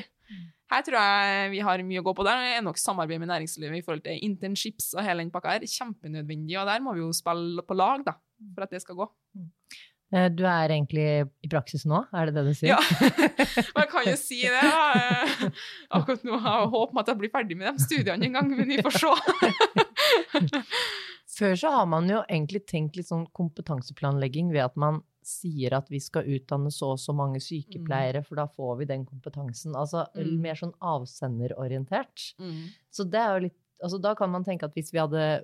Her 0.71 0.85
tror 0.87 0.97
jeg 0.97 1.49
vi 1.53 1.59
har 1.67 1.83
mye 1.85 2.01
å 2.01 2.05
gå 2.07 2.13
på. 2.17 2.25
Der 2.25 2.39
det 2.39 2.53
er 2.61 2.63
nok 2.65 2.79
samarbeid 2.79 3.19
med 3.21 3.29
næringslivet 3.33 3.81
i 3.81 3.83
forhold 3.83 4.05
til 4.07 4.23
internships 4.25 4.93
og 4.95 5.03
hele 5.05 5.25
den 5.25 5.33
pakka 5.35 5.57
her 5.57 5.67
kjempenødvendig, 5.69 6.55
og 6.63 6.71
der 6.71 6.85
må 6.87 6.95
vi 6.95 7.03
jo 7.03 7.11
spille 7.13 7.67
på 7.67 7.77
lag 7.77 8.07
da, 8.07 8.15
for 8.55 8.65
at 8.67 8.71
det 8.75 8.83
skal 8.83 8.97
gå. 8.99 9.07
Eh, 10.13 10.27
du 10.29 10.43
er 10.45 10.69
egentlig 10.75 11.07
i 11.43 11.49
praksis 11.49 11.87
nå, 11.89 12.03
er 12.13 12.29
det 12.29 12.35
det 12.37 12.45
du 12.51 12.55
sier? 12.59 12.75
Ja, 12.75 12.81
jeg 13.81 13.89
kan 13.89 14.05
jo 14.11 14.17
si 14.21 14.43
det. 14.45 14.61
da. 14.61 14.83
Eh, 14.99 15.63
Akkurat 15.97 16.25
nå 16.29 16.37
har 16.45 16.59
jeg 16.65 16.73
håp 16.75 16.91
om 16.93 17.01
at 17.01 17.09
jeg 17.13 17.21
blir 17.23 17.33
ferdig 17.33 17.57
med 17.57 17.73
de 17.79 17.87
studiene 17.87 18.29
en 18.29 18.37
gang, 18.37 18.51
men 18.53 18.69
vi 18.69 18.83
får 18.85 18.99
se. 19.01 19.15
Før 21.33 21.55
så 21.57 21.71
har 21.73 21.87
man 21.89 22.11
jo 22.13 22.19
egentlig 22.29 22.61
tenkt 22.69 22.99
litt 22.99 23.09
sånn 23.09 23.25
kompetanseplanlegging 23.37 24.51
ved 24.53 24.67
at 24.67 24.77
man 24.77 25.01
sier 25.25 25.73
at 25.79 25.87
vi 25.89 26.01
skal 26.03 26.27
utdanne 26.29 26.69
så 26.75 26.91
og 26.93 27.01
så 27.01 27.15
mange 27.17 27.41
sykepleiere, 27.41 28.21
for 28.27 28.37
da 28.41 28.45
får 28.51 28.75
vi 28.83 28.89
den 28.91 29.05
kompetansen. 29.09 29.73
Altså 29.79 30.05
Mm. 30.19 30.41
mer 30.43 30.59
sånn 30.59 30.75
avsenderorientert. 30.83 32.35
Så 32.93 33.05
det 33.09 33.21
er 33.21 33.33
jo 33.39 33.45
litt 33.49 33.59
Altså 33.83 33.99
da 33.99 34.13
kan 34.15 34.31
man 34.31 34.45
tenke 34.47 34.63
at 34.69 34.75
hvis 34.77 34.93
vi 34.93 35.01
hadde 35.01 35.43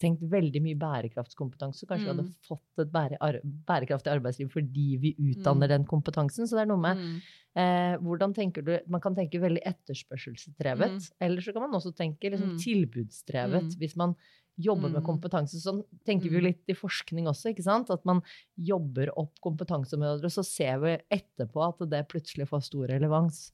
tenkt 0.00 0.22
veldig 0.28 0.60
mye 0.60 0.74
bærekraftskompetanse, 0.76 1.86
kanskje 1.86 2.04
vi 2.04 2.10
hadde 2.12 2.24
Mm. 2.24 2.34
fått 2.48 2.78
et 2.82 2.90
bære, 2.92 3.16
ar, 3.20 3.38
bærekraftig 3.44 4.10
arbeidsliv 4.12 4.50
fordi 4.50 4.96
vi 4.98 5.14
utdanner 5.18 5.66
Mm. 5.66 5.68
den 5.68 5.84
kompetansen. 5.84 6.46
Så 6.46 6.56
det 6.56 6.62
er 6.62 6.66
noe 6.66 6.80
med 6.80 6.96
Mm. 6.96 7.20
Eh, 7.56 7.96
hvordan 7.98 8.34
tenker 8.34 8.64
du, 8.64 8.78
Man 8.88 9.00
kan 9.00 9.14
tenke 9.14 9.38
veldig 9.40 9.62
etterspørselsdrevet, 9.64 10.90
Mm. 10.90 11.10
eller 11.20 11.40
så 11.40 11.52
kan 11.52 11.62
man 11.62 11.80
også 11.80 11.94
tenke 11.94 12.30
liksom, 12.30 12.54
Mm. 12.54 12.58
tilbudsdrevet. 12.58 13.62
Mm. 13.62 13.78
Hvis 13.78 13.96
man 13.96 14.16
jobbe 14.58 14.90
med 14.90 15.02
Mm. 15.02 15.06
kompetanse. 15.06 15.56
Sånn 15.60 15.82
tenker 16.06 16.30
vi 16.30 16.36
jo 16.36 16.40
Mm. 16.40 16.44
litt 16.44 16.64
i 16.68 16.74
forskning 16.74 17.26
også, 17.26 17.50
ikke 17.54 17.62
sant? 17.62 17.90
At 17.90 18.04
man 18.04 18.22
jobber 18.56 19.10
opp 19.16 19.34
kompetanseområder, 19.42 20.24
og 20.24 20.30
så 20.30 20.44
ser 20.44 20.78
vi 20.78 20.98
etterpå 21.10 21.60
at 21.68 21.88
det 21.90 22.08
plutselig 22.08 22.46
får 22.48 22.62
stor 22.62 22.86
relevans. 22.88 23.52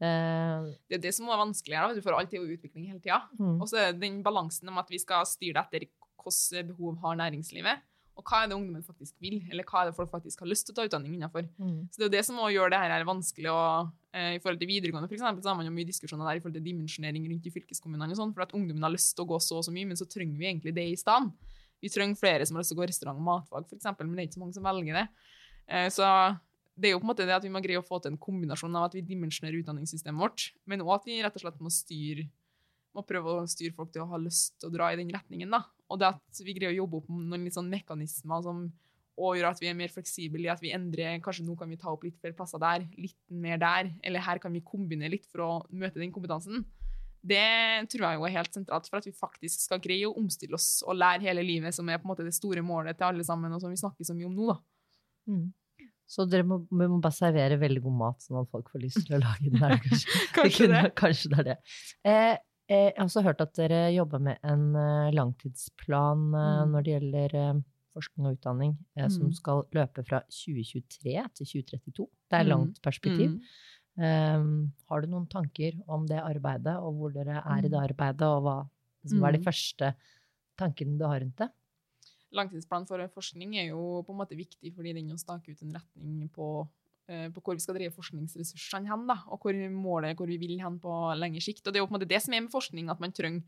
Eh, 0.00 0.72
Det 0.88 0.96
er 0.96 0.98
det 0.98 1.14
som 1.14 1.26
er 1.28 1.38
vanskelig 1.40 1.76
her. 1.76 1.94
Du 1.94 2.00
får 2.02 2.18
alltid 2.18 2.40
utvikling 2.58 2.86
hele 2.88 3.00
tida. 3.00 3.22
mm. 3.38 3.60
Og 3.62 3.68
så 3.68 3.78
er 3.88 3.92
den 3.98 4.22
balansen 4.22 4.68
om 4.68 4.78
at 4.78 4.88
vi 4.90 4.98
skal 4.98 5.24
styre 5.24 5.54
det 5.54 5.80
etter 5.80 5.88
hvilke 6.22 6.66
behov 6.68 6.98
har 7.00 7.16
næringslivet, 7.16 7.80
og 8.12 8.24
hva 8.28 8.42
er 8.42 8.50
det 8.50 8.56
ungdommen 8.58 8.84
faktisk 8.84 9.14
vil, 9.24 9.38
eller 9.50 9.64
hva 9.64 9.82
er 9.82 9.88
det 9.88 9.96
folk 9.96 10.10
faktisk 10.12 10.42
har 10.44 10.50
lyst 10.50 10.66
til 10.68 10.74
å 10.74 10.76
ta 10.78 10.84
utdanning 10.88 11.14
innenfor. 11.16 11.46
Mm. 11.56 11.88
Så 11.88 11.96
det 11.96 12.04
er 12.04 12.08
jo 12.08 12.14
det 12.14 12.24
som 12.28 12.40
også 12.40 12.52
gjør 12.52 12.72
det 12.74 12.80
her 12.82 13.06
vanskelig. 13.08 13.48
Og, 13.48 13.92
eh, 14.12 14.34
I 14.36 14.42
forhold 14.42 14.60
til 14.60 14.68
videregående 14.68 15.08
for 15.08 15.16
eksempel, 15.16 15.42
så 15.42 15.52
har 15.52 15.56
man 15.56 15.68
jo 15.68 15.72
mye 15.72 15.88
diskusjoner 15.88 16.28
der 16.28 16.36
i 16.36 16.42
forhold 16.42 16.58
til 16.58 16.66
dimensjonering 16.66 17.24
rundt 17.30 17.48
i 17.48 17.54
fylkeskommunene. 17.54 18.12
og 18.12 18.20
sånn, 18.20 18.34
For 18.34 18.44
at 18.44 18.52
ungdommen 18.52 18.84
har 18.84 18.92
lyst 18.92 19.16
til 19.16 19.24
å 19.24 19.28
gå 19.32 19.40
så 19.40 19.56
og 19.56 19.64
så 19.64 19.72
mye, 19.72 19.88
men 19.88 19.96
så 19.96 20.04
trenger 20.04 20.36
vi 20.36 20.44
egentlig 20.44 20.74
det 20.74 20.86
i 20.92 20.96
stedet. 21.00 21.32
Vi 21.80 21.88
trenger 21.88 22.20
flere 22.20 22.46
som 22.46 22.56
har 22.56 22.62
lyst 22.62 22.70
til 22.70 22.78
å 22.78 22.82
gå 22.82 22.88
restaurant 22.92 23.18
og 23.18 23.24
matfag, 23.24 23.66
eksempel, 23.72 24.06
men 24.06 24.16
det 24.16 24.22
er 24.22 24.28
ikke 24.28 24.38
så 24.38 24.44
mange 24.44 24.54
som 24.54 24.68
velger 24.68 24.94
det. 25.00 25.08
Eh, 25.68 25.88
så 25.88 26.04
det 26.76 26.88
er 26.88 26.92
jo 26.92 27.00
på 27.00 27.08
en 27.08 27.12
måte 27.16 27.26
det 27.26 27.34
at 27.34 27.42
vi 27.42 27.50
må 27.52 27.62
greie 27.64 27.80
å 27.80 27.86
få 27.86 27.98
til 28.00 28.12
en 28.12 28.20
kombinasjon 28.20 28.76
av 28.76 28.90
at 28.90 28.94
vi 28.94 29.02
dimensjonerer 29.02 29.64
utdanningssystemet 29.64 30.20
vårt, 30.20 30.52
men 30.66 30.84
òg 30.84 31.00
at 31.00 31.08
vi 31.08 31.22
rett 31.22 31.36
og 31.36 31.44
slett 31.44 31.60
må 31.60 31.72
styre 31.72 32.28
må 32.96 33.04
prøve 33.06 33.38
å 33.40 33.48
styre 33.50 33.74
folk 33.76 33.92
til 33.94 34.04
å 34.04 34.10
ha 34.10 34.20
lyst 34.20 34.58
til 34.60 34.70
å 34.70 34.74
dra 34.74 34.90
i 34.92 34.98
den 35.00 35.10
retningen. 35.12 35.50
da. 35.52 35.64
Og 35.92 36.00
det 36.00 36.12
at 36.14 36.42
vi 36.44 36.54
greier 36.56 36.72
å 36.74 36.80
jobbe 36.82 37.02
opp 37.02 37.12
noen 37.12 37.46
litt 37.46 37.56
sånn 37.56 37.70
mekanismer 37.72 38.44
som 38.44 38.64
og 39.20 39.36
gjør 39.36 39.50
at 39.50 39.60
vi 39.60 39.68
er 39.68 39.76
mer 39.76 39.90
fleksible 39.92 40.46
i 40.46 40.48
at 40.48 40.62
vi 40.62 40.70
endrer 40.72 41.18
Kanskje 41.20 41.44
nå 41.44 41.52
kan 41.60 41.68
vi 41.68 41.76
ta 41.76 41.90
opp 41.92 42.06
litt 42.06 42.16
flere 42.16 42.36
plasser 42.36 42.62
der, 42.62 42.86
litt 42.96 43.18
mer 43.28 43.58
der, 43.60 43.90
eller 44.00 44.24
her 44.24 44.40
kan 44.40 44.54
vi 44.56 44.62
kombinere 44.64 45.12
litt 45.12 45.26
for 45.28 45.44
å 45.44 45.50
møte 45.68 46.00
den 46.00 46.14
kompetansen. 46.14 46.64
Det 47.22 47.42
tror 47.92 48.06
jeg 48.08 48.18
jo 48.18 48.24
er 48.26 48.34
helt 48.34 48.56
sentralt 48.56 48.88
for 48.88 48.98
at 48.98 49.06
vi 49.06 49.12
faktisk 49.14 49.66
skal 49.68 49.82
greie 49.84 50.08
å 50.08 50.14
omstille 50.18 50.56
oss 50.58 50.80
og 50.86 50.96
lære 50.98 51.22
hele 51.28 51.44
livet, 51.46 51.76
som 51.76 51.86
er 51.92 52.00
på 52.00 52.08
en 52.08 52.14
måte 52.14 52.26
det 52.26 52.34
store 52.34 52.64
målet 52.66 52.98
til 52.98 53.10
alle 53.12 53.26
sammen, 53.26 53.52
og 53.52 53.62
som 53.62 53.70
vi 53.70 53.78
snakker 53.78 54.08
så 54.08 54.16
mye 54.16 54.30
om 54.30 54.38
nå. 54.38 54.48
da. 54.48 54.56
Mm. 55.30 55.44
Så 56.12 56.26
dere 56.28 56.44
må, 56.48 56.58
vi 56.66 56.88
må 56.90 56.98
bare 57.00 57.14
servere 57.14 57.60
veldig 57.60 57.84
god 57.84 57.98
mat, 58.00 58.24
sånn 58.24 58.40
at 58.42 58.50
folk 58.52 58.72
får 58.72 58.82
lyst 58.82 59.04
til 59.06 59.16
å 59.16 59.22
lage 59.22 59.52
den 59.52 59.62
her. 59.62 59.76
Kanskje, 59.86 60.24
Kanskje 60.34 60.68
det. 60.72 60.82
kanskje 60.98 61.30
det 61.32 61.38
er 61.38 61.48
det. 61.52 61.56
Eh, 62.10 62.34
jeg 62.72 62.94
har 62.96 63.04
også 63.06 63.22
hørt 63.24 63.40
at 63.44 63.52
dere 63.58 63.80
jobber 63.94 64.20
med 64.22 64.38
en 64.44 64.74
eh, 64.76 65.10
langtidsplan 65.16 66.32
eh, 66.34 66.64
Mm. 66.64 66.72
når 66.72 66.82
det 66.86 66.92
gjelder 66.94 67.34
eh, 67.40 67.60
forskning 67.92 68.26
og 68.28 68.36
utdanning, 68.38 68.72
eh, 68.96 69.08
som 69.08 69.26
Mm. 69.28 69.34
skal 69.36 69.62
løpe 69.72 70.04
fra 70.04 70.22
2023 70.28 71.28
til 71.34 71.46
2032. 71.46 72.08
Det 72.30 72.38
er 72.38 72.44
Mm. 72.44 72.48
langt 72.48 72.82
perspektiv. 72.82 73.30
Mm. 73.30 73.40
Um, 73.94 74.72
har 74.88 75.02
du 75.02 75.06
noen 75.08 75.28
tanker 75.28 75.72
om 75.86 76.06
det 76.06 76.16
arbeidet, 76.16 76.78
og 76.80 76.94
hvor 76.96 77.12
dere 77.12 77.42
er 77.44 77.58
i 77.66 77.68
det 77.68 77.76
arbeidet, 77.76 78.22
og 78.22 78.42
hva, 78.42 78.54
liksom, 79.04 79.18
hva 79.20 79.28
er 79.28 79.32
de 79.32 79.38
Mm. 79.38 79.44
første 79.44 79.94
tankene 80.58 80.98
du 80.98 81.04
har 81.04 81.20
rundt 81.20 81.36
det? 81.36 81.50
Langtidsplanen 82.32 82.88
for 82.88 82.96
forskning 83.08 83.54
er 83.56 83.68
jo 83.68 84.02
på 84.02 84.10
en 84.14 84.18
måte 84.18 84.36
viktig 84.36 84.74
fordi 84.74 84.94
den 84.94 85.18
staker 85.18 85.52
stake 85.52 85.52
ut 85.52 85.62
en 85.62 85.74
retning 85.74 86.30
på, 86.30 86.46
eh, 86.62 86.66
på 87.34 87.42
hvor 87.44 87.54
vi 87.58 87.62
skal 87.64 87.76
drive 87.78 87.94
forskningsressursene 87.96 88.88
hen, 88.90 89.06
da, 89.10 89.16
og 89.28 89.40
hvor 89.44 89.56
målet 89.74 90.16
hvor 90.18 90.26
vi 90.30 90.38
vil 90.40 90.58
hen 90.62 90.78
på 90.82 90.92
lengre 91.18 91.42
sikt. 91.44 91.66
Og 91.66 91.72
det 91.72 91.80
er 91.80 91.84
jo 91.84 91.88
på 91.90 91.94
en 91.94 91.98
måte 92.00 92.08
det 92.10 92.20
som 92.24 92.34
er 92.36 92.44
med 92.46 92.52
forskning, 92.54 92.90
at 92.92 93.00
man 93.02 93.12
trenger, 93.16 93.42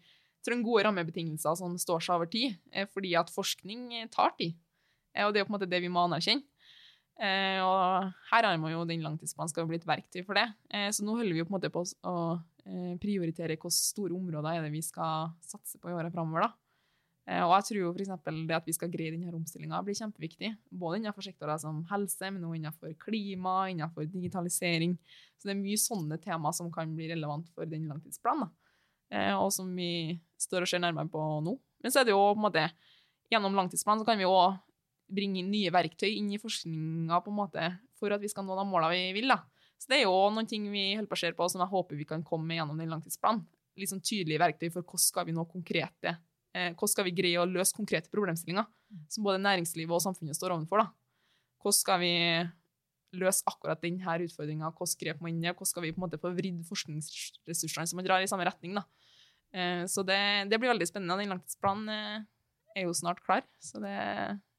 trenger 0.44 0.64
gode 0.68 0.84
rammebetingelser 0.86 1.56
som 1.60 1.76
står 1.80 2.00
seg 2.04 2.14
over 2.18 2.30
tid, 2.32 2.56
eh, 2.72 2.86
fordi 2.92 3.14
at 3.20 3.32
forskning 3.32 3.86
eh, 4.02 4.08
tar 4.12 4.34
tid. 4.38 4.56
Eh, 5.14 5.24
og 5.26 5.32
det 5.32 5.40
er 5.40 5.44
jo 5.44 5.48
på 5.50 5.54
en 5.54 5.58
måte 5.60 5.70
det 5.70 5.80
vi 5.84 5.88
må 5.92 6.04
anerkjenne. 6.08 6.44
Eh, 7.14 7.60
og 7.62 8.08
her 8.32 8.42
har 8.48 8.56
man 8.58 8.72
jo 8.72 8.82
den 8.88 9.04
langtidsplanen 9.04 9.52
skal 9.52 9.68
bli 9.70 9.78
et 9.78 9.86
verktøy 9.86 10.24
for 10.26 10.34
det. 10.34 10.48
Eh, 10.74 10.88
så 10.90 11.04
nå 11.06 11.14
holder 11.14 11.30
vi 11.36 11.38
jo 11.44 11.46
på 11.46 11.54
en 11.54 11.58
måte 11.60 11.70
på 11.70 11.84
å- 12.10 12.40
eh, 12.66 12.96
prioritere 12.98 13.54
hvilke 13.54 13.70
store 13.70 14.10
områder 14.16 14.56
er 14.58 14.62
det 14.66 14.72
vi 14.72 14.82
skal 14.82 15.30
satse 15.46 15.78
på 15.78 15.90
i 15.90 15.94
åra 15.94 16.10
framover. 16.10 16.48
da. 16.48 16.52
Eh, 17.26 17.40
Og 17.40 17.54
jeg 17.56 17.64
tror 17.68 17.78
jo 17.80 17.92
eksempel 17.94 18.42
det 18.48 18.56
at 18.56 18.66
vi 18.68 18.74
skal 18.76 18.90
greie 18.92 19.12
denne 19.14 19.32
omstillinga, 19.32 19.80
blir 19.84 19.96
kjempeviktig. 19.96 20.50
Både 20.70 20.98
innenfor 21.00 21.24
sektorer 21.24 21.58
som 21.60 21.82
helse, 21.88 22.30
men 22.30 22.44
også 22.44 22.58
innenfor 22.58 22.96
klima, 23.00 23.54
innenfor 23.72 24.04
digitalisering. 24.12 24.98
Så 25.38 25.48
det 25.48 25.54
er 25.54 25.62
mye 25.62 25.80
sånne 25.80 26.20
tema 26.20 26.52
som 26.52 26.70
kan 26.72 26.92
bli 26.94 27.08
relevant 27.14 27.48
for 27.54 27.64
den 27.64 27.88
langtidsplanen. 27.88 28.50
Eh, 29.10 29.32
og 29.32 29.50
som 29.52 29.70
vi 29.76 30.18
står 30.40 30.64
og 30.64 30.68
ser 30.68 30.82
nærmere 30.84 31.08
på 31.08 31.22
nå. 31.44 31.56
Men 31.82 31.92
så 31.92 32.00
er 32.00 32.08
det 32.08 32.14
jo 32.16 32.20
på 32.32 32.40
en 32.40 32.46
måte 32.48 32.68
Gjennom 33.32 33.54
langtidsplanen 33.56 34.02
så 34.02 34.06
kan 34.06 34.18
vi 34.20 34.26
òg 34.28 34.58
bringe 35.10 35.40
inn 35.40 35.48
nye 35.50 35.70
verktøy 35.72 36.10
inn 36.10 36.28
i 36.36 36.38
forskninga 36.38 37.16
på 37.24 37.32
en 37.32 37.38
måte, 37.38 37.70
for 37.98 38.12
at 38.14 38.20
vi 38.20 38.28
skal 38.30 38.44
nå 38.46 38.54
de 38.58 38.66
måla 38.68 38.90
vi 38.92 39.00
vil. 39.16 39.32
da. 39.32 39.38
Så 39.80 39.88
det 39.90 39.96
er 39.96 40.04
jo 40.04 40.12
noen 40.30 40.46
ting 40.46 40.68
vi 40.70 40.92
holder 40.92 41.08
på 41.10 41.16
å 41.16 41.22
se 41.22 41.32
på 41.32 41.48
som 41.50 41.64
jeg 41.64 41.72
håper 41.72 41.98
vi 41.98 42.06
kan 42.08 42.22
komme 42.22 42.46
med 42.50 42.60
gjennom 42.60 42.78
den 42.78 42.92
langtidsplanen. 42.92 43.42
Litt 43.80 43.90
sånn 43.90 44.04
tydelige 44.04 44.42
verktøy 44.44 44.68
for 44.68 44.84
hvordan 44.84 45.02
skal 45.02 45.26
vi 45.26 45.34
nå 45.34 45.46
konkrete 45.50 46.14
eh, 46.54 46.72
hvordan 46.72 46.92
skal 46.92 47.08
vi 47.08 47.14
greie 47.16 47.40
å 47.40 47.48
løse 47.48 47.76
konkrete 47.76 48.10
problemstillinger 48.12 48.66
som 49.10 49.26
både 49.26 49.42
næringslivet 49.42 49.94
og 49.94 50.02
samfunnet 50.04 50.38
står 50.38 50.54
overfor. 50.56 50.84
da. 50.84 50.88
Hvordan 51.62 51.78
skal 51.80 52.00
vi 52.02 52.14
løse 53.14 53.46
akkurat 53.46 53.82
denne 53.82 54.16
utfordringa, 54.26 54.72
hvordan 54.74 55.00
grep 55.00 55.22
må 55.22 55.30
inn 55.30 55.42
i, 55.44 55.50
hvordan 55.52 55.70
skal 55.70 55.84
vi 55.84 55.92
på 55.94 56.00
en 56.00 56.06
måte 56.06 56.20
få 56.22 56.32
vridd 56.34 56.64
forskningsressursene 56.66 57.86
så 57.86 57.98
man 57.98 58.06
drar 58.06 58.24
i 58.24 58.30
samme 58.30 58.46
retning. 58.48 58.74
da. 58.78 58.84
Eh, 59.54 59.84
Så 59.90 60.02
det, 60.06 60.18
det 60.50 60.58
blir 60.58 60.72
veldig 60.72 60.88
spennende. 60.90 61.20
Den 61.22 61.34
langtidsplanen 61.36 61.88
eh, 61.94 62.26
er 62.74 62.88
jo 62.88 62.96
snart 62.96 63.22
klar, 63.24 63.46
så 63.62 63.80
det, 63.82 63.94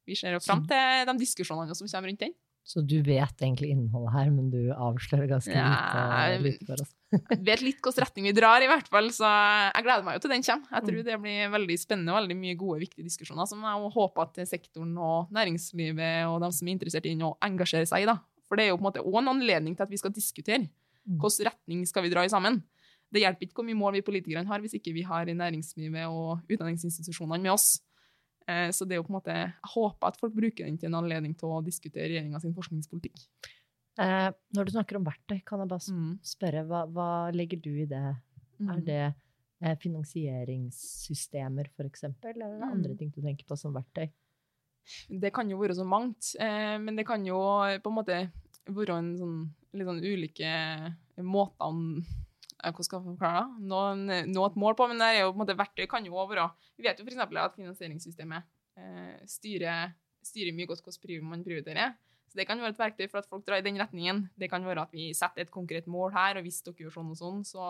vi 0.08 0.16
ser 0.16 0.38
jo 0.38 0.44
fram 0.44 0.64
til 0.70 1.06
de 1.10 1.18
diskusjonene 1.20 1.76
som 1.76 1.88
kommer 1.88 2.12
rundt 2.14 2.24
den. 2.24 2.36
Så 2.66 2.82
du 2.82 2.98
vet 3.06 3.44
egentlig 3.44 3.76
innholdet 3.76 4.14
her, 4.16 4.30
men 4.34 4.48
du 4.50 4.72
avslører 4.74 5.28
ganske 5.30 5.54
Ja, 5.54 6.32
lite, 6.34 6.46
lite 6.48 6.66
for 6.66 6.82
oss. 6.82 6.96
Vet 7.48 7.62
litt 7.62 7.80
hvilken 7.82 8.04
retning 8.04 8.26
vi 8.30 8.34
drar, 8.38 8.62
i 8.64 8.68
hvert 8.70 8.88
fall, 8.92 9.08
så 9.14 9.26
jeg 9.74 9.84
gleder 9.86 10.04
meg 10.08 10.18
jo 10.18 10.24
til 10.26 10.34
den 10.34 10.44
kommer. 10.44 10.68
Jeg 10.72 10.84
tror 10.88 11.00
Mm. 11.00 11.06
det 11.06 11.18
blir 11.22 11.52
veldig 11.56 11.78
spennende 11.80 12.12
og 12.14 12.20
veldig 12.22 12.38
mye 12.38 12.56
gode, 12.60 12.80
viktige 12.84 13.06
diskusjoner 13.08 13.48
som 13.48 13.62
jeg 13.62 13.92
håper 13.96 14.22
at 14.22 14.48
sektoren 14.48 14.98
og 14.98 15.32
næringslivet 15.32 16.28
og 16.28 16.42
de 16.42 16.52
som 16.52 16.68
er 16.68 16.72
interessert 16.78 17.06
i 17.06 17.14
den, 17.16 17.22
å 17.28 17.38
engasjere 17.42 17.88
seg 17.88 18.04
i. 18.04 18.06
da. 18.06 18.18
For 18.48 18.56
det 18.56 18.66
er 18.66 18.70
jo 18.70 18.78
på 18.78 18.86
en 18.86 18.90
måte 18.92 19.04
også 19.04 19.22
en 19.24 19.32
anledning 19.36 19.76
til 19.76 19.84
at 19.84 19.90
vi 19.90 19.98
skal 19.98 20.12
diskutere. 20.12 20.70
Mm. 21.08 21.20
Hvilken 21.20 21.46
retning 21.52 21.86
skal 21.88 22.04
vi 22.04 22.10
dra 22.10 22.24
i 22.26 22.30
sammen? 22.30 22.64
Det 23.14 23.22
hjelper 23.22 23.46
ikke 23.48 23.56
hvor 23.62 23.66
mye 23.66 23.78
mål 23.80 23.94
vi 23.94 24.02
politikerne 24.02 24.48
har, 24.48 24.60
hvis 24.60 24.74
ikke 24.76 24.94
vi 24.94 25.04
har 25.06 25.26
næringslivet 25.26 26.08
og 26.10 26.42
utdanningsinstitusjonene 26.50 27.42
med 27.42 27.52
oss. 27.54 27.80
Eh, 28.48 28.70
Så 28.70 28.86
det 28.88 28.94
er 28.96 29.00
jo 29.02 29.04
på 29.08 29.14
en 29.14 29.20
måte, 29.22 29.34
jeg 29.34 29.54
håper 29.74 30.08
at 30.08 30.18
folk 30.20 30.34
bruker 30.34 30.66
den 30.66 30.78
til 30.78 30.88
en 30.90 31.00
anledning 31.04 31.34
til 31.38 31.50
å 31.50 31.64
diskutere 31.64 32.10
regjeringa 32.10 32.42
sin 32.42 32.54
forskningspolitikk. 32.54 33.16
Eh, 33.98 34.30
når 34.56 34.66
du 34.68 34.72
snakker 34.76 34.98
om 35.00 35.06
verktøy, 35.08 35.38
kan 35.48 35.60
jeg 35.64 35.70
bare 35.72 35.92
Mm. 35.94 36.20
spørre, 36.22 36.66
hva, 36.68 36.82
hva 36.92 37.32
legger 37.34 37.62
du 37.62 37.70
i 37.82 37.86
det? 37.86 38.16
Er 38.60 38.80
Mm. 38.80 38.86
det 38.86 39.16
eh, 39.62 39.76
finansieringssystemer, 39.76 41.70
eksempel, 41.80 42.34
eller 42.36 42.46
er 42.46 42.60
det 42.60 42.68
andre 42.72 42.92
Mm. 42.92 42.98
ting 42.98 43.10
du 43.12 43.22
tenker 43.22 43.46
på 43.48 43.58
som 43.58 43.74
verktøy? 43.74 44.10
Det 45.10 45.32
kan 45.34 45.50
jo 45.50 45.58
være 45.58 45.74
så 45.76 45.86
mangt, 45.88 46.36
eh, 46.40 46.78
men 46.78 46.96
det 46.96 47.06
kan 47.08 47.26
jo 47.26 47.38
på 47.82 47.88
en 47.90 47.96
måte 47.96 48.32
være 48.68 48.98
en 48.98 49.18
sånn, 49.18 49.50
litt 49.74 49.88
sånn 49.88 50.04
ulike 50.04 50.96
måter 51.18 52.04
eh, 52.64 52.72
Hvordan 52.72 52.84
skal 52.84 53.00
jeg 53.00 53.18
forklare 53.18 53.42
det? 53.46 53.68
Nå, 53.68 54.26
noe 54.34 54.48
et 54.50 54.56
mål 54.56 54.76
på, 54.76 54.88
men 54.88 54.98
det 54.98 55.06
er 55.06 55.20
jo 55.22 55.32
på 55.34 55.40
en 55.42 55.46
måte 55.48 55.58
verktøy 55.58 55.88
kan 55.88 56.06
jo 56.06 56.14
være 56.14 56.52
Vi 56.78 56.84
vet 56.84 56.98
jo 57.00 57.06
f.eks. 57.06 57.18
at 57.18 57.56
finansieringssystemet 57.56 58.44
eh, 58.78 59.26
styrer, 59.26 59.94
styrer 60.24 60.54
mye 60.54 60.68
godt 60.68 60.82
hvordan 60.84 61.24
man 61.24 61.44
prioriterer. 61.44 61.96
Så 62.30 62.40
det 62.40 62.48
kan 62.50 62.60
være 62.62 62.74
et 62.76 62.82
verktøy 62.82 63.06
for 63.08 63.22
at 63.22 63.30
folk 63.30 63.46
drar 63.48 63.62
i 63.62 63.66
den 63.66 63.80
retningen. 63.80 64.26
Det 64.36 64.50
kan 64.52 64.66
være 64.66 64.88
at 64.88 64.94
vi 64.96 65.12
setter 65.16 65.46
et 65.46 65.54
konkret 65.54 65.88
mål 65.92 66.14
her, 66.16 66.40
og 66.40 66.48
hvis 66.48 66.62
dere 66.66 66.86
gjør 66.86 66.98
sånn 66.98 67.14
og 67.14 67.20
sånn, 67.20 67.46
så, 67.48 67.70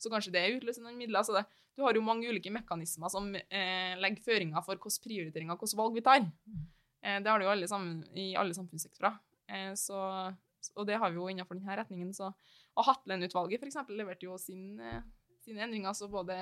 så 0.00 0.12
kanskje 0.12 0.34
det 0.34 0.46
utløser 0.56 0.86
noen 0.86 0.98
midler. 0.98 1.26
Så 1.26 1.36
det, 1.36 1.44
du 1.76 1.84
har 1.86 1.94
jo 1.94 2.02
mange 2.02 2.26
ulike 2.26 2.50
mekanismer 2.54 3.12
som 3.12 3.30
eh, 3.38 3.94
legger 4.00 4.24
føringer 4.24 4.64
for 4.66 4.74
hvilke 4.74 5.04
prioriteringer 5.04 5.54
og 5.54 5.62
hvilke 5.62 5.78
valg 5.78 5.98
vi 6.00 6.04
tar. 6.08 6.24
Eh, 7.04 7.20
det 7.22 7.30
har 7.30 7.38
du 7.38 7.46
jo 7.46 7.52
alle 7.54 7.68
sammen, 7.70 8.00
i 8.18 8.32
alle 8.40 8.56
samfunnssektorer. 8.56 9.20
Eh, 9.52 9.70
så, 9.78 10.00
og 10.74 10.88
det 10.88 10.98
har 10.98 11.12
vi 11.12 11.20
jo 11.20 11.28
innenfor 11.30 11.60
denne 11.60 11.78
retningen. 11.78 12.10
Så, 12.16 12.32
og 12.74 12.88
Hatlen-utvalget 12.88 13.68
eksempel, 13.68 14.00
leverte 14.00 14.26
jo 14.26 14.38
sin, 14.42 14.80
eh, 14.80 15.04
sine 15.44 15.62
endringer, 15.64 15.94
så 15.94 16.08
både 16.10 16.34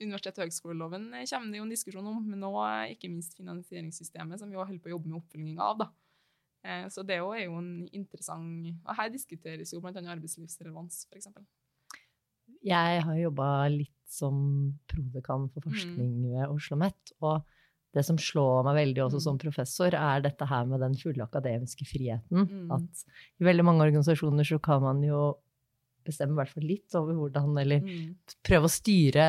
universitet- 0.00 0.38
og 0.38 0.46
høgskoleloven 0.46 1.08
eh, 1.14 1.26
kommer 1.30 1.52
det 1.52 1.62
jo 1.62 1.66
en 1.66 1.74
diskusjon 1.74 2.12
om, 2.12 2.20
men 2.28 2.42
nå 2.44 2.52
eh, 2.66 2.92
ikke 2.94 3.10
minst 3.10 3.36
finansieringssystemet, 3.38 4.40
som 4.40 4.52
vi 4.52 4.60
holder 4.60 4.82
på 4.82 4.92
å 4.92 4.96
jobbe 4.96 5.10
med 5.10 5.22
oppfølginga 5.22 5.70
av. 5.72 5.86
da. 5.86 5.90
Eh, 6.64 6.86
Så 6.88 7.02
det 7.06 7.18
også 7.20 7.40
er 7.40 7.44
jo 7.46 7.56
en 7.58 7.88
interessant 7.92 8.68
Og 8.86 8.94
her 8.96 9.08
diskuteres 9.10 9.72
jo 9.72 9.80
bl.a. 9.80 9.92
arbeidslivsrelevans, 9.98 11.06
f.eks. 11.10 11.26
Jeg 12.62 13.02
har 13.02 13.16
jobba 13.18 13.48
litt 13.72 13.90
som 14.06 14.36
prodekan 14.86 15.48
for 15.50 15.64
forskning 15.66 16.12
ved 16.22 16.44
Oslo 16.44 16.54
OsloMet, 16.76 17.12
og 17.24 17.42
det 17.94 18.04
som 18.06 18.16
slår 18.20 18.62
meg 18.64 18.76
veldig 18.76 19.02
også 19.06 19.18
Mm. 19.18 19.24
som 19.24 19.38
professor, 19.38 19.86
er 19.94 20.20
dette 20.20 20.46
her 20.46 20.64
med 20.64 20.80
den 20.80 20.94
fulle 20.96 21.24
akademiske 21.24 21.84
friheten. 21.84 22.46
Mm. 22.48 22.70
At 22.72 23.04
i 23.40 23.44
veldig 23.44 23.64
mange 23.64 23.82
organisasjoner 23.84 24.44
så 24.44 24.60
kan 24.62 24.80
man 24.82 25.02
jo 25.02 25.34
bestemme 26.04 26.32
i 26.32 26.40
hvert 26.42 26.52
fall 26.54 26.64
litt 26.66 26.94
over 26.98 27.14
hvordan, 27.14 27.58
eller 27.60 27.80
Mm. 27.80 28.14
prøve 28.44 28.64
å 28.64 28.72
styre 28.72 29.26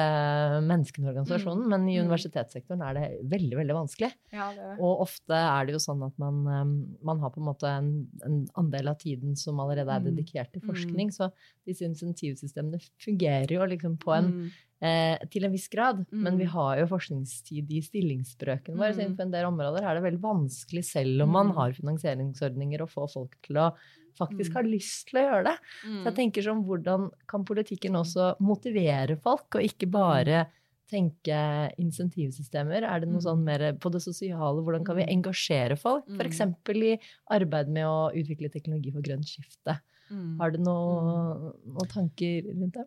menneskene 0.63 1.05
i 1.05 1.11
organisasjonen, 1.13 1.63
Mm. 1.63 1.69
men 1.69 1.89
i 1.89 1.97
Mm. 1.97 2.07
universitetssektoren 2.07 2.81
er 2.87 2.93
det 2.93 3.29
veldig, 3.29 3.55
veldig 3.59 3.75
vanskelig. 3.77 4.11
Ja, 4.31 4.53
det. 4.53 4.79
Og 4.79 5.01
ofte 5.01 5.33
er 5.33 5.65
det 5.65 5.73
jo 5.73 5.79
sånn 5.79 6.05
at 6.05 6.17
man, 6.19 6.47
um, 6.47 6.97
man 7.03 7.19
har 7.19 7.29
på 7.31 7.37
en 7.37 7.47
måte 7.53 7.63
en, 7.67 8.07
en 8.25 8.47
andel 8.55 8.87
av 8.89 8.97
tiden 8.99 9.35
som 9.37 9.57
allerede 9.59 9.89
er 9.89 9.99
Mm. 9.99 10.15
dedikert 10.15 10.51
til 10.53 10.61
forskning, 10.61 11.09
så 11.11 11.31
disse 11.67 11.81
insentivsystemene 11.85 12.79
fungerer 12.99 13.49
jo 13.51 13.65
liksom 13.65 13.97
på 13.97 14.15
en 14.17 14.31
Mm. 14.31 14.51
Eh, 14.83 15.17
til 15.31 15.45
en 15.45 15.51
viss 15.53 15.69
grad, 15.71 16.05
men 16.11 16.35
vi 16.37 16.43
Mm. 16.43 16.49
har 16.51 16.77
jo 16.79 16.87
forskningstid 16.87 17.69
i 17.71 17.79
stillingsbrøkene 17.79 18.75
våre. 18.75 18.91
Så 18.93 18.99
Mm. 18.99 19.05
innenfor 19.05 19.21
en 19.21 19.31
del 19.31 19.45
områder 19.45 19.81
er 19.81 19.93
det 19.95 20.03
veldig 20.03 20.19
vanskelig, 20.21 20.83
selv 20.83 21.21
om 21.23 21.29
man 21.31 21.47
Mm. 21.47 21.55
har 21.55 21.71
finansieringsordninger, 21.71 22.79
å 22.81 22.89
få 22.91 23.09
folk 23.09 23.37
til 23.41 23.55
å 23.55 23.73
faktisk 24.19 24.51
Mm. 24.51 24.53
ha 24.55 24.61
lyst 24.61 25.05
til 25.07 25.19
å 25.21 25.23
gjøre 25.31 25.43
det. 25.45 25.57
Så 25.85 26.03
jeg 26.03 26.13
Mm. 26.13 26.15
tenker 26.15 26.43
sånn, 26.43 26.65
hvordan 26.65 27.11
kan 27.27 27.45
politikken 27.45 27.93
også 27.95 28.35
motivere 28.41 29.17
folk, 29.21 29.55
og 29.55 29.61
ikke 29.63 29.89
bare 29.89 30.47
tenke 30.91 31.71
insentivsystemer? 31.79 32.83
Er 32.83 32.99
det 32.99 33.07
noe 33.07 33.21
Mm. 33.21 33.23
sånn 33.23 33.43
mer 33.43 33.73
på 33.73 33.89
det 33.89 34.01
sosiale, 34.01 34.61
hvordan 34.61 34.83
kan 34.85 34.97
vi 34.97 35.03
Mm. 35.05 35.23
engasjere 35.23 35.77
folk? 35.79 36.05
Mm. 36.07 36.19
F.eks. 36.19 36.41
i 36.75 36.99
arbeid 37.31 37.69
med 37.69 37.85
å 37.85 38.11
utvikle 38.13 38.51
teknologi 38.51 38.91
for 38.91 39.01
grønt 39.01 39.25
skifte. 39.25 39.79
Mm. 40.11 40.37
Har 40.39 40.51
du 40.51 40.57
noe, 40.57 41.53
noen 41.65 41.87
tanker 41.87 42.43
rundt 42.53 42.73
det? 42.73 42.85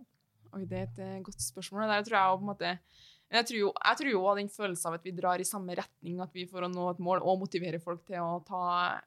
Oi, 0.56 0.64
det 0.64 0.78
er 0.78 0.88
et 0.88 1.02
eh, 1.04 1.20
godt 1.24 1.42
spørsmål. 1.42 1.84
Der 1.90 2.06
tror 2.06 2.18
jeg 2.18 2.48
måte 2.48 2.78
jeg 3.26 3.46
tror 3.48 3.58
jo, 3.58 3.70
jeg 3.74 3.98
tror 3.98 4.08
jo 4.12 4.20
den 4.38 4.48
følelsen 4.54 4.86
av 4.86 4.96
at 5.00 5.06
vi 5.06 5.12
drar 5.14 5.42
i 5.42 5.46
samme 5.46 5.74
retning, 5.74 6.20
at 6.22 6.30
vi 6.34 6.44
for 6.46 6.62
å 6.62 6.68
nå 6.70 6.84
et 6.92 7.00
mål 7.02 7.24
og 7.26 7.40
motivere 7.40 7.80
folk 7.82 8.04
til 8.06 8.22
å 8.22 8.36
ta 8.46 8.60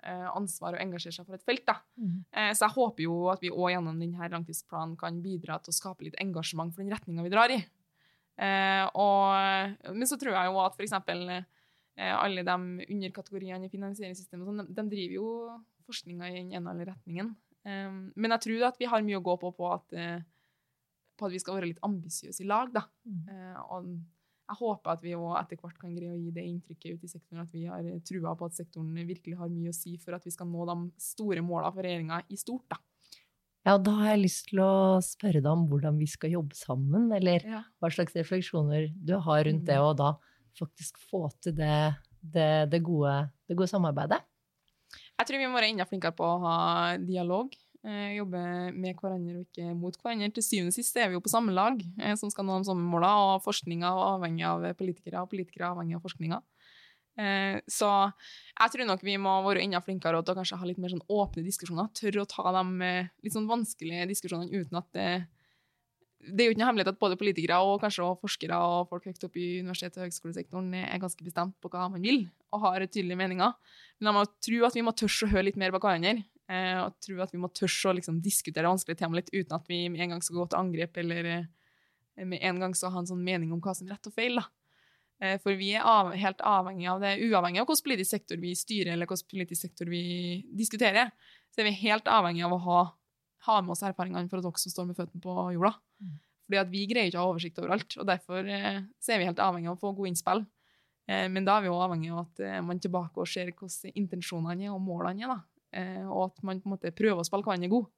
eh, 0.04 0.26
ansvar 0.36 0.76
og 0.76 0.82
engasjere 0.84 1.16
seg 1.16 1.28
for 1.28 1.38
et 1.38 1.46
felt. 1.48 1.72
Eh, 2.36 2.50
så 2.52 2.66
jeg 2.66 2.76
håper 2.76 3.06
jo 3.06 3.14
at 3.32 3.40
vi 3.40 3.54
òg 3.54 3.72
gjennom 3.72 4.02
denne 4.02 4.28
langtidsplanen 4.34 4.98
kan 5.00 5.22
bidra 5.24 5.56
til 5.64 5.72
å 5.72 5.78
skape 5.78 6.04
litt 6.04 6.20
engasjement 6.20 6.76
for 6.76 6.84
den 6.84 6.92
retninga 6.92 7.24
vi 7.24 7.32
drar 7.32 7.54
i. 7.56 7.62
Og, 8.96 9.96
men 9.96 10.08
så 10.08 10.16
tror 10.20 10.36
jeg 10.36 10.52
jo 10.52 10.60
at 10.64 10.76
f.eks. 10.76 10.94
Eh, 12.00 12.14
alle 12.16 12.44
de 12.48 12.58
underkategoriene 12.92 13.68
i 13.68 13.72
finansieringssystemet 13.72 14.48
sånn, 14.48 14.66
de, 14.66 14.76
de 14.76 14.86
driver 14.98 15.16
jo 15.16 15.30
forskninga 15.88 16.28
i 16.28 16.42
den 16.42 16.52
ene 16.60 16.76
eller 16.76 16.92
retningen. 16.92 17.32
Men 17.64 18.36
jeg 18.36 18.44
tror 18.46 18.68
at 18.70 18.78
vi 18.80 18.88
har 18.88 19.04
mye 19.04 19.20
å 19.20 19.24
gå 19.24 19.34
på 19.42 19.52
på 19.56 19.68
at 19.68 19.96
på 21.20 21.28
at 21.28 21.36
vi 21.36 21.42
skal 21.44 21.60
være 21.60 21.70
litt 21.74 21.84
ambisiøse 21.86 22.42
i 22.46 22.48
lag. 22.50 22.72
da. 22.74 22.86
Mm. 23.06 23.28
Eh, 23.30 23.60
og 23.70 23.90
jeg 24.50 24.58
håper 24.58 24.92
at 24.96 25.02
vi 25.06 25.12
etter 25.14 25.60
hvert 25.62 25.78
kan 25.78 25.94
greie 25.96 26.10
å 26.16 26.18
gi 26.18 26.32
det 26.34 26.46
inntrykket 26.50 26.96
ut 26.96 27.04
i 27.06 27.12
sektoren 27.12 27.44
at 27.44 27.52
vi 27.54 27.66
har 27.70 27.84
trua 28.08 28.32
på 28.40 28.48
at 28.50 28.56
sektoren 28.58 28.96
virkelig 29.06 29.38
har 29.38 29.52
mye 29.54 29.70
å 29.70 29.76
si 29.78 29.98
for 30.02 30.16
at 30.18 30.26
vi 30.26 30.32
skal 30.34 30.48
nå 30.50 30.66
de 30.66 30.78
store 30.98 31.44
målene 31.46 31.74
for 31.76 31.86
regjeringa 31.86 32.24
i 32.34 32.40
stort. 32.40 32.66
da. 32.72 32.80
Ja, 33.68 33.78
da 33.78 33.92
har 34.00 34.16
jeg 34.16 34.24
lyst 34.24 34.48
til 34.50 34.62
å 34.64 34.98
spørre 35.04 35.44
deg 35.44 35.52
om 35.52 35.68
hvordan 35.70 36.00
vi 36.00 36.08
skal 36.08 36.32
jobbe 36.32 36.56
sammen, 36.56 37.12
eller 37.14 37.44
Ja. 37.46 37.64
hva 37.82 37.92
slags 37.92 38.16
refleksjoner 38.16 38.88
du 39.06 39.20
har 39.20 39.44
rundt 39.44 39.66
det, 39.66 39.76
Mm. 39.78 39.84
og 39.86 39.98
da 39.98 40.14
faktisk 40.58 40.98
få 41.12 41.30
til 41.42 41.54
det, 41.54 41.96
det, 42.24 42.70
det, 42.72 42.82
gode, 42.82 43.30
det 43.48 43.56
gode 43.58 43.70
samarbeidet. 43.70 44.22
Jeg 45.20 45.28
tror 45.28 45.38
vi 45.38 45.46
må 45.46 45.60
være 45.60 45.70
enda 45.76 45.86
flinkere 45.86 46.16
på 46.16 46.24
å 46.26 46.40
ha 46.42 46.98
dialog. 46.98 47.54
Eh, 47.88 48.18
jobbe 48.18 48.40
med 48.76 48.98
hverandre 49.00 49.38
og 49.40 49.46
ikke 49.46 49.74
mot 49.78 49.96
hverandre. 50.02 50.28
Til 50.36 50.44
syvende 50.44 50.74
og 50.74 50.76
sist 50.76 50.98
er 51.00 51.08
vi 51.08 51.16
jo 51.16 51.24
på 51.24 51.32
samme 51.32 51.54
lag 51.56 51.80
eh, 51.80 52.16
som 52.20 52.32
skal 52.32 52.48
nå 52.48 52.58
de 52.60 52.68
samme 52.68 52.84
målene, 52.84 53.36
og 53.38 53.44
forskninga 53.46 53.88
er 53.88 54.08
avhengig 54.18 54.48
av 54.50 54.66
politikere, 54.80 55.24
og 55.24 55.32
politikere 55.32 55.70
er 55.70 55.78
avhengig 55.78 55.96
av 55.96 56.04
forskninga. 56.04 56.42
Eh, 57.20 57.56
så 57.72 57.90
jeg 58.12 58.74
tror 58.74 58.90
nok 58.90 59.04
vi 59.08 59.16
må 59.20 59.38
være 59.48 59.64
enda 59.64 59.80
flinkere 59.84 60.20
til 60.20 60.36
å 60.36 60.40
kanskje 60.42 60.60
ha 60.60 60.68
litt 60.68 60.80
mer 60.84 60.92
sånn 60.92 61.06
åpne 61.08 61.44
diskusjoner. 61.46 61.92
Tørre 61.96 62.26
å 62.26 62.30
ta 62.30 62.52
de 62.60 62.94
litt 63.24 63.36
sånn 63.36 63.48
vanskelige 63.48 64.10
diskusjonene 64.12 64.60
uten 64.60 64.82
at 64.84 64.90
det 64.96 65.12
det 66.20 66.44
er 66.44 66.50
jo 66.50 66.52
ikke 66.52 66.60
noe 66.60 66.68
hemmelighet 66.68 66.92
at 66.92 67.00
både 67.00 67.16
politikere 67.16 67.58
og 67.64 67.78
kanskje 67.80 68.04
også 68.04 68.20
forskere 68.26 68.58
og 68.60 68.90
folk 68.90 69.06
høyt 69.08 69.24
opp 69.24 69.38
i 69.40 69.46
universitet- 69.64 69.96
og 69.96 70.04
høgskolesektoren 70.04 70.74
er 70.76 71.00
ganske 71.00 71.24
bestemt 71.24 71.56
på 71.64 71.72
hva 71.72 71.86
man 71.94 72.04
vil, 72.04 72.26
og 72.52 72.66
har 72.66 72.84
tydelige 72.88 73.20
meninger. 73.22 73.54
Men 74.00 74.10
jeg 74.10 74.18
må 74.18 74.26
tro 74.44 74.60
at 74.68 74.76
vi 74.76 74.84
må 74.84 74.92
tørre 75.00 75.30
å 75.30 75.32
høre 75.32 75.46
litt 75.48 75.60
mer 75.62 75.72
bak 75.72 75.88
hverandre. 75.88 76.26
Eh, 76.50 76.78
og 76.82 76.96
tror 77.04 77.26
at 77.26 77.34
vi 77.34 77.42
må 77.42 77.52
tørre 77.54 77.92
å 77.92 77.96
liksom, 78.00 78.22
diskutere 78.26 78.70
vanskelige 78.70 79.04
temaer 79.04 79.22
litt 79.22 79.34
uten 79.36 79.58
at 79.60 79.68
vi 79.70 79.84
med 79.94 80.02
en 80.02 80.16
gang 80.16 80.24
skal 80.26 80.40
gå 80.40 80.48
til 80.50 80.60
angrep, 80.64 80.98
eller 80.98 81.34
eh, 81.36 82.24
med 82.26 82.42
en 82.42 82.64
gang 82.64 82.74
skal 82.78 82.96
ha 82.96 83.04
en 83.04 83.10
sånn 83.12 83.22
mening 83.24 83.52
om 83.54 83.62
hva 83.62 83.76
som 83.78 83.86
er 83.86 83.94
rett 83.96 84.10
og 84.10 84.16
feil. 84.16 84.42
Eh, 85.22 85.36
for 85.44 85.60
vi 85.60 85.74
er 85.78 85.86
av, 85.86 86.14
helt 86.18 86.42
avhengig 86.42 86.88
av 86.90 87.04
det, 87.04 87.18
uavhengig 87.22 87.62
av 87.62 87.70
hvilken 87.70 87.86
politisk 87.86 88.16
sektor 88.16 88.40
vi 88.42 88.56
styrer, 88.58 88.96
eller 88.96 89.10
hvilken 89.10 89.30
politisk 89.36 89.68
sektor 89.68 89.92
vi 89.92 90.02
diskuterer, 90.58 91.12
så 91.54 91.62
er 91.62 91.70
vi 91.70 91.78
helt 91.84 92.10
avhengig 92.10 92.46
av 92.48 92.56
å 92.56 92.64
ha, 92.66 92.82
ha 93.50 93.60
med 93.62 93.76
oss 93.76 93.86
erfaringene 93.86 94.32
fra 94.32 94.42
dere 94.42 94.64
som 94.64 94.74
står 94.74 94.90
med 94.90 94.98
føttene 94.98 95.22
på 95.24 95.36
jorda. 95.54 95.76
Fordi 96.50 96.62
at 96.64 96.72
vi 96.72 96.86
greier 96.90 97.12
ikke 97.12 97.22
å 97.22 97.28
ha 97.28 97.34
oversikt 97.36 97.60
over 97.62 97.76
alt, 97.76 97.94
og 98.00 98.08
derfor 98.10 98.48
eh, 98.48 98.80
er 98.82 99.22
vi 99.22 99.28
helt 99.28 99.44
avhengig 99.44 99.70
av 99.70 99.78
å 99.78 99.82
få 99.84 99.94
gode 99.94 100.16
innspill. 100.16 100.48
Eh, 101.10 101.28
men 101.30 101.46
da 101.46 101.60
er 101.60 101.68
vi 101.68 101.70
også 101.70 101.86
avhengig 101.90 102.14
av 102.14 102.24
at 102.24 102.44
eh, 102.46 102.60
man 102.66 102.82
tilbake 102.82 103.22
og 103.22 103.30
ser 103.30 103.52
hvordan 103.52 103.94
intensjonene 104.00 104.70
er 104.70 104.74
og 104.74 104.82
målene 104.82 105.28
er, 105.28 105.36
da. 105.36 105.40
Eh, 105.76 106.06
og 106.08 106.30
at 106.30 106.44
man 106.44 106.62
på 106.62 106.70
en 106.70 106.76
måte 106.76 106.92
prøver 106.96 107.22
å 107.22 107.28
spille 107.28 107.46
hverandre 107.46 107.70
god. 107.72 107.90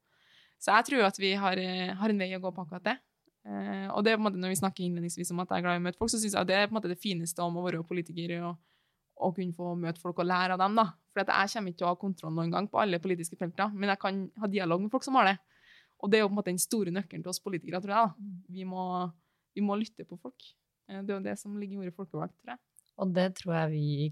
Så 0.61 0.75
jeg 0.75 0.87
tror 0.89 1.07
at 1.07 1.19
vi 1.19 1.31
har, 1.39 1.57
eh, 1.57 1.93
har 1.97 2.09
en 2.09 2.19
vei 2.19 2.29
å 2.35 2.41
gå 2.41 2.51
på 2.53 2.65
akkurat 2.65 2.83
det. 2.83 2.97
Eh, 3.45 3.87
og 3.89 4.03
det 4.03 4.11
er 4.11 4.17
på 4.17 4.21
en 4.21 4.27
måte 4.27 4.41
når 4.41 4.53
vi 4.53 4.59
snakker 4.59 4.83
innledningsvis 4.85 5.31
om 5.33 5.39
at 5.41 5.49
jeg 5.49 5.61
er 5.61 5.65
glad 5.65 5.79
i 5.79 5.81
å 5.81 5.85
møte 5.87 5.97
folk, 5.97 6.11
så 6.13 6.19
syns 6.21 6.35
jeg 6.37 6.47
det 6.47 6.57
er 6.57 6.67
på 6.67 6.75
en 6.75 6.77
måte 6.77 6.91
det 6.91 7.01
fineste 7.01 7.41
om 7.41 7.57
å 7.57 7.63
være 7.65 7.81
politiker 7.87 8.35
og, 8.45 8.59
og 9.17 9.35
kunne 9.35 9.57
få 9.57 9.73
møte 9.79 10.01
folk 10.01 10.19
og 10.21 10.29
lære 10.29 10.53
av 10.57 10.61
dem. 10.61 10.75
da. 10.75 10.91
For 11.11 11.23
jeg 11.23 11.53
kommer 11.55 11.71
ikke 11.71 11.81
til 11.81 11.87
å 11.87 11.93
ha 11.93 12.01
kontroll 12.03 12.35
noen 12.35 12.53
gang 12.53 12.67
på 12.67 12.79
alle 12.81 12.99
politiske 12.99 13.39
felter, 13.39 13.73
men 13.73 13.89
jeg 13.89 13.99
kan 13.99 14.21
ha 14.37 14.47
dialog 14.47 14.81
med 14.81 14.91
folk 14.91 15.03
som 15.03 15.17
har 15.17 15.31
det. 15.31 15.37
Og 16.01 16.09
det 16.09 16.17
er 16.17 16.23
jo 16.23 16.29
på 16.29 16.35
en 16.35 16.41
måte 16.41 16.53
den 16.53 16.61
store 16.61 16.93
nøkkelen 16.93 17.23
til 17.23 17.29
oss 17.29 17.41
politikere, 17.41 17.81
tror 17.81 17.93
jeg. 17.93 18.09
da. 18.09 18.45
Vi 18.49 18.63
må, 18.65 18.83
vi 19.53 19.61
må 19.61 19.77
lytte 19.77 20.05
på 20.05 20.17
folk. 20.17 20.53
Det 20.87 21.07
er 21.07 21.17
jo 21.17 21.23
det 21.23 21.37
som 21.39 21.57
ligger 21.57 21.77
i 21.77 21.81
ordet 21.85 21.95
folkevalgt, 21.95 22.35
tror 22.41 22.55
jeg. 22.55 22.61
Og 23.01 23.09
det 23.15 23.23
tror 23.39 23.55
jeg 23.55 23.69
vi 23.71 23.79
i 24.05 24.07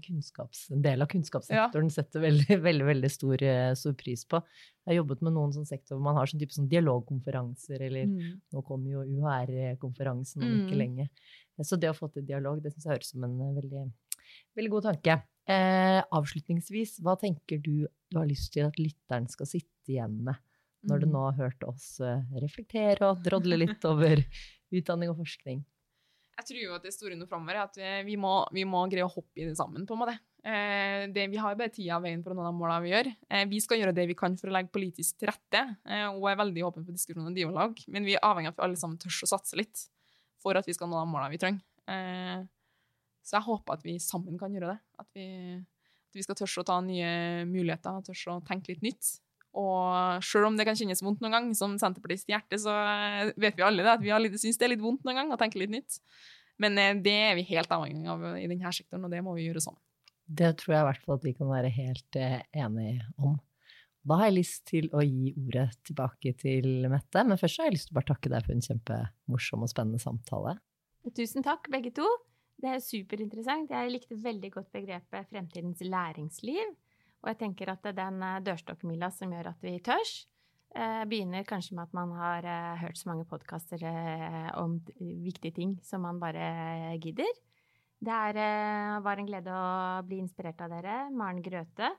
en 0.74 0.82
del 0.82 1.02
av 1.04 1.08
kunnskapssektoren 1.12 1.90
setter 1.94 2.20
veldig, 2.24 2.56
veldig, 2.68 2.86
veldig 2.88 3.10
stor, 3.14 3.42
eh, 3.46 3.70
stor 3.78 3.94
pris 3.94 4.24
på. 4.26 4.40
Jeg 4.82 4.90
har 4.90 4.96
jobbet 5.04 5.22
med 5.22 5.32
noen 5.36 5.52
sånn 5.54 5.68
sektor 5.68 5.94
hvor 5.94 6.02
man 6.08 6.16
har 6.18 6.26
sånn 6.26 6.40
type 6.42 6.56
sånn 6.56 6.66
dialogkonferanser, 6.72 7.84
eller 7.86 8.06
nå 8.52 8.62
kommer 8.66 8.90
jo 8.96 9.04
UHR-konferansen 9.06 10.42
om 10.42 10.56
ikke 10.64 10.74
Mm. 10.74 10.82
lenge. 10.82 11.08
Så 11.62 11.78
det 11.78 11.90
å 11.90 11.94
få 11.96 12.10
til 12.12 12.24
dialog, 12.26 12.62
det 12.62 12.72
syns 12.74 12.84
jeg 12.88 12.94
høres 12.96 13.10
som 13.12 13.24
en 13.24 13.40
eh, 13.40 13.54
veldig, 13.60 13.84
veldig 14.56 14.70
god 14.70 14.82
tanke. 14.90 15.22
Eh, 15.46 16.02
avslutningsvis, 16.10 16.98
hva 17.02 17.16
tenker 17.20 17.60
du 17.62 17.86
du 18.10 18.18
har 18.18 18.26
lyst 18.26 18.52
til 18.52 18.66
at 18.66 18.74
lytteren 18.78 19.28
skal 19.30 19.46
sitte 19.46 19.86
igjen 19.88 20.22
med, 20.24 20.34
når 20.82 21.00
du 21.00 21.06
Mm. 21.06 21.12
nå 21.12 21.24
har 21.30 21.36
hørt 21.50 21.62
oss 21.62 22.00
eh, 22.00 22.22
reflektere 22.42 23.02
og 23.12 23.22
drodle 23.22 23.56
litt 23.58 23.84
over 23.92 24.24
utdanning 24.72 25.10
og 25.10 25.18
forskning? 25.22 25.64
Jeg 26.40 26.46
tror 26.48 26.60
jo 26.62 26.74
at 26.78 26.84
det 26.86 26.94
store 26.94 27.16
nå 27.18 27.26
framover 27.28 27.58
er 27.58 27.66
at 27.66 27.74
eh, 27.76 28.00
vi 28.06 28.14
må, 28.16 28.32
vi 28.56 28.64
må 28.64 28.80
greie 28.88 29.04
å 29.04 29.12
hoppe 29.12 29.42
i 29.42 29.44
det 29.44 29.58
sammen, 29.58 29.84
på 29.84 29.92
en 29.92 30.00
måte. 30.00 30.14
Eh, 30.40 31.04
det, 31.12 31.26
vi 31.28 31.40
har 31.40 31.58
bare 31.58 31.72
tida 31.74 31.98
av 31.98 32.06
veien 32.06 32.22
for 32.24 32.32
å 32.32 32.38
nå 32.38 32.46
de 32.46 32.52
målene 32.56 32.84
vi 32.84 32.92
gjør. 32.94 33.10
Eh, 33.28 33.44
vi 33.50 33.60
skal 33.60 33.82
gjøre 33.82 33.92
det 33.96 34.06
vi 34.08 34.16
kan 34.16 34.38
for 34.40 34.48
å 34.48 34.54
legge 34.56 34.72
politisk 34.72 35.20
til 35.20 35.28
rette, 35.28 35.62
eh, 35.84 36.06
og 36.08 36.30
er 36.30 36.38
veldig 36.40 36.64
åpne 36.70 36.86
for 36.86 36.96
diskusjon 36.96 37.28
og 37.28 37.36
dialog, 37.36 37.82
men 37.92 38.08
vi 38.08 38.16
er 38.16 38.24
avhengig 38.24 38.48
av 38.48 38.54
at 38.54 38.62
vi 38.62 38.66
alle 38.68 38.80
sammen 38.80 39.00
tør 39.02 39.26
å 39.26 39.30
satse 39.34 39.60
litt 39.60 39.84
for 40.40 40.56
at 40.56 40.68
vi 40.68 40.76
skal 40.76 40.88
nå 40.88 40.96
de 40.96 41.10
målene 41.12 41.34
vi 41.34 41.42
trenger. 41.42 41.66
Eh, 41.92 42.40
så 43.26 43.36
jeg 43.36 43.46
håper 43.50 43.76
at 43.76 43.84
vi 43.84 43.98
sammen 44.00 44.40
kan 44.40 44.56
gjøre 44.56 44.72
det. 44.72 44.78
At 45.02 45.10
vi, 45.16 45.26
at 45.60 46.16
vi 46.16 46.24
skal 46.24 46.38
tørre 46.40 46.64
å 46.64 46.68
ta 46.72 46.78
nye 46.84 47.10
muligheter, 47.50 48.00
tørre 48.08 48.38
å 48.38 48.46
tenke 48.48 48.72
litt 48.72 48.86
nytt. 48.86 49.18
Og 49.58 50.22
selv 50.22 50.46
om 50.46 50.56
det 50.58 50.66
kan 50.68 50.78
kjennes 50.78 51.02
vondt 51.02 51.22
noen 51.24 51.34
gang, 51.34 51.48
som 51.58 51.74
Senterpartiets 51.80 52.28
hjerte, 52.30 52.58
så 52.62 52.70
eh, 52.70 53.32
vet 53.40 53.58
vi 53.58 53.66
alle 53.66 53.82
det, 53.82 53.96
at 53.96 54.04
vi 54.04 54.12
har 54.14 54.22
syns 54.38 54.60
det 54.60 54.68
er 54.68 54.74
litt 54.76 54.84
vondt 54.84 55.02
noen 55.06 55.18
gang 55.18 55.34
å 55.34 55.38
tenke 55.40 55.58
litt 55.58 55.72
nytt. 55.74 55.98
Men 56.62 56.78
eh, 56.78 56.94
det 57.02 57.16
er 57.32 57.38
vi 57.38 57.46
helt 57.50 57.72
avhengig 57.74 58.10
av 58.12 58.26
i 58.38 58.46
denne 58.46 58.74
sektoren, 58.76 59.08
og 59.08 59.14
det 59.14 59.22
må 59.26 59.34
vi 59.34 59.48
gjøre 59.48 59.64
sammen. 59.64 59.82
Det 60.30 60.52
tror 60.60 60.76
jeg 60.76 60.84
i 60.84 60.86
hvert 60.86 61.06
fall 61.06 61.16
at 61.18 61.26
vi 61.26 61.34
kan 61.34 61.50
være 61.50 61.72
helt 61.74 62.18
eh, 62.20 62.42
enige 62.54 63.08
om. 63.18 63.34
Da 64.06 64.16
har 64.16 64.30
jeg 64.30 64.38
lyst 64.38 64.62
til 64.70 64.86
å 64.96 65.02
gi 65.04 65.34
ordet 65.34 65.66
tilbake 65.84 66.32
til 66.40 66.86
Mette, 66.88 67.24
men 67.26 67.40
først 67.40 67.60
har 67.60 67.68
jeg 67.68 67.76
lyst 67.76 67.90
til 67.90 67.96
å 67.96 67.98
bare 67.98 68.10
takke 68.14 68.30
deg 68.32 68.46
for 68.46 68.54
en 68.54 68.64
kjempemorsom 68.64 69.66
og 69.66 69.72
spennende 69.72 70.00
samtale. 70.00 70.54
Tusen 71.16 71.44
takk, 71.44 71.68
begge 71.72 71.92
to. 71.98 72.06
Det 72.60 72.70
er 72.76 72.84
superinteressant. 72.84 73.72
Jeg 73.72 73.92
likte 73.92 74.16
veldig 74.20 74.50
godt 74.54 74.70
begrepet 74.72 75.28
fremtidens 75.32 75.82
læringsliv. 75.84 76.72
Og 77.20 77.32
jeg 77.32 77.40
tenker 77.42 77.72
at 77.72 77.86
den 77.96 78.22
eh, 78.24 78.40
dørstokkmila 78.44 79.10
som 79.12 79.32
gjør 79.34 79.52
at 79.52 79.64
vi 79.64 79.76
tørs, 79.84 80.14
eh, 80.72 81.04
begynner 81.08 81.46
kanskje 81.48 81.76
med 81.76 81.88
at 81.88 81.96
man 81.96 82.14
har 82.16 82.48
eh, 82.48 82.82
hørt 82.84 83.00
så 83.00 83.10
mange 83.10 83.26
podkaster 83.28 83.84
om 84.60 84.78
viktige 84.98 85.56
ting 85.60 85.78
som 85.84 86.06
man 86.06 86.20
bare 86.22 86.96
gidder. 87.02 87.30
Det 88.00 88.12
er, 88.16 89.00
var 89.04 89.20
en 89.20 89.26
glede 89.28 89.52
å 89.52 90.00
bli 90.08 90.22
inspirert 90.22 90.62
av 90.64 90.72
dere. 90.72 91.10
Maren 91.12 91.42
Grøthe, 91.44 91.90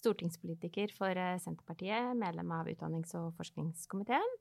stortingspolitiker 0.00 0.94
for 0.96 1.18
Senterpartiet, 1.42 2.14
medlem 2.16 2.54
av 2.56 2.70
utdannings- 2.72 3.12
og 3.18 3.34
forskningskomiteen. 3.36 4.38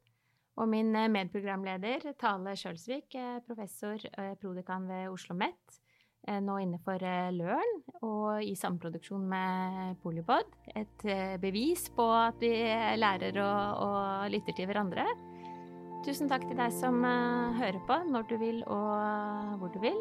Og 0.60 0.72
min 0.72 0.96
medprogramleder, 1.12 2.14
Tale 2.20 2.56
Skjølsvik, 2.56 3.12
eh, 3.20 3.42
professor, 3.44 4.00
prodekan 4.40 4.88
ved 4.88 5.10
Oslo 5.12 5.36
OsloMet, 5.36 5.80
nå 6.44 6.60
innenfor 6.62 7.02
eh, 7.06 7.32
Løren 7.34 7.80
og 8.06 8.44
i 8.46 8.54
samproduksjon 8.58 9.26
med 9.32 9.98
Polipod. 10.04 10.48
Et 10.78 11.06
eh, 11.10 11.36
bevis 11.42 11.88
på 11.96 12.06
at 12.14 12.38
vi 12.44 12.54
lærer 13.02 13.42
og, 13.44 13.84
og 13.88 14.32
lytter 14.34 14.58
til 14.58 14.70
hverandre. 14.70 15.08
Tusen 16.06 16.30
takk 16.32 16.46
til 16.48 16.60
deg 16.60 16.74
som 16.78 17.02
eh, 17.04 17.60
hører 17.60 17.82
på 17.88 18.02
når 18.14 18.30
du 18.30 18.38
vil 18.42 18.64
og 18.68 19.60
hvor 19.60 19.74
du 19.74 19.82
vil. 19.84 20.00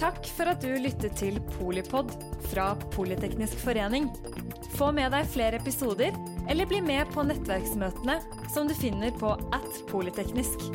Takk 0.00 0.26
for 0.36 0.50
at 0.50 0.64
du 0.64 0.72
lyttet 0.82 1.14
til 1.20 1.38
Polipod 1.54 2.10
fra 2.50 2.72
Politeknisk 2.96 3.60
forening. 3.62 4.08
Få 4.74 4.90
med 4.92 5.14
deg 5.14 5.28
flere 5.30 5.60
episoder, 5.60 6.16
eller 6.50 6.66
bli 6.66 6.80
med 6.82 7.12
på 7.14 7.22
nettverksmøtene 7.28 8.18
som 8.52 8.66
du 8.66 8.74
finner 8.74 9.14
på 9.20 9.36
at 9.54 9.84
polyteknisk. 9.92 10.66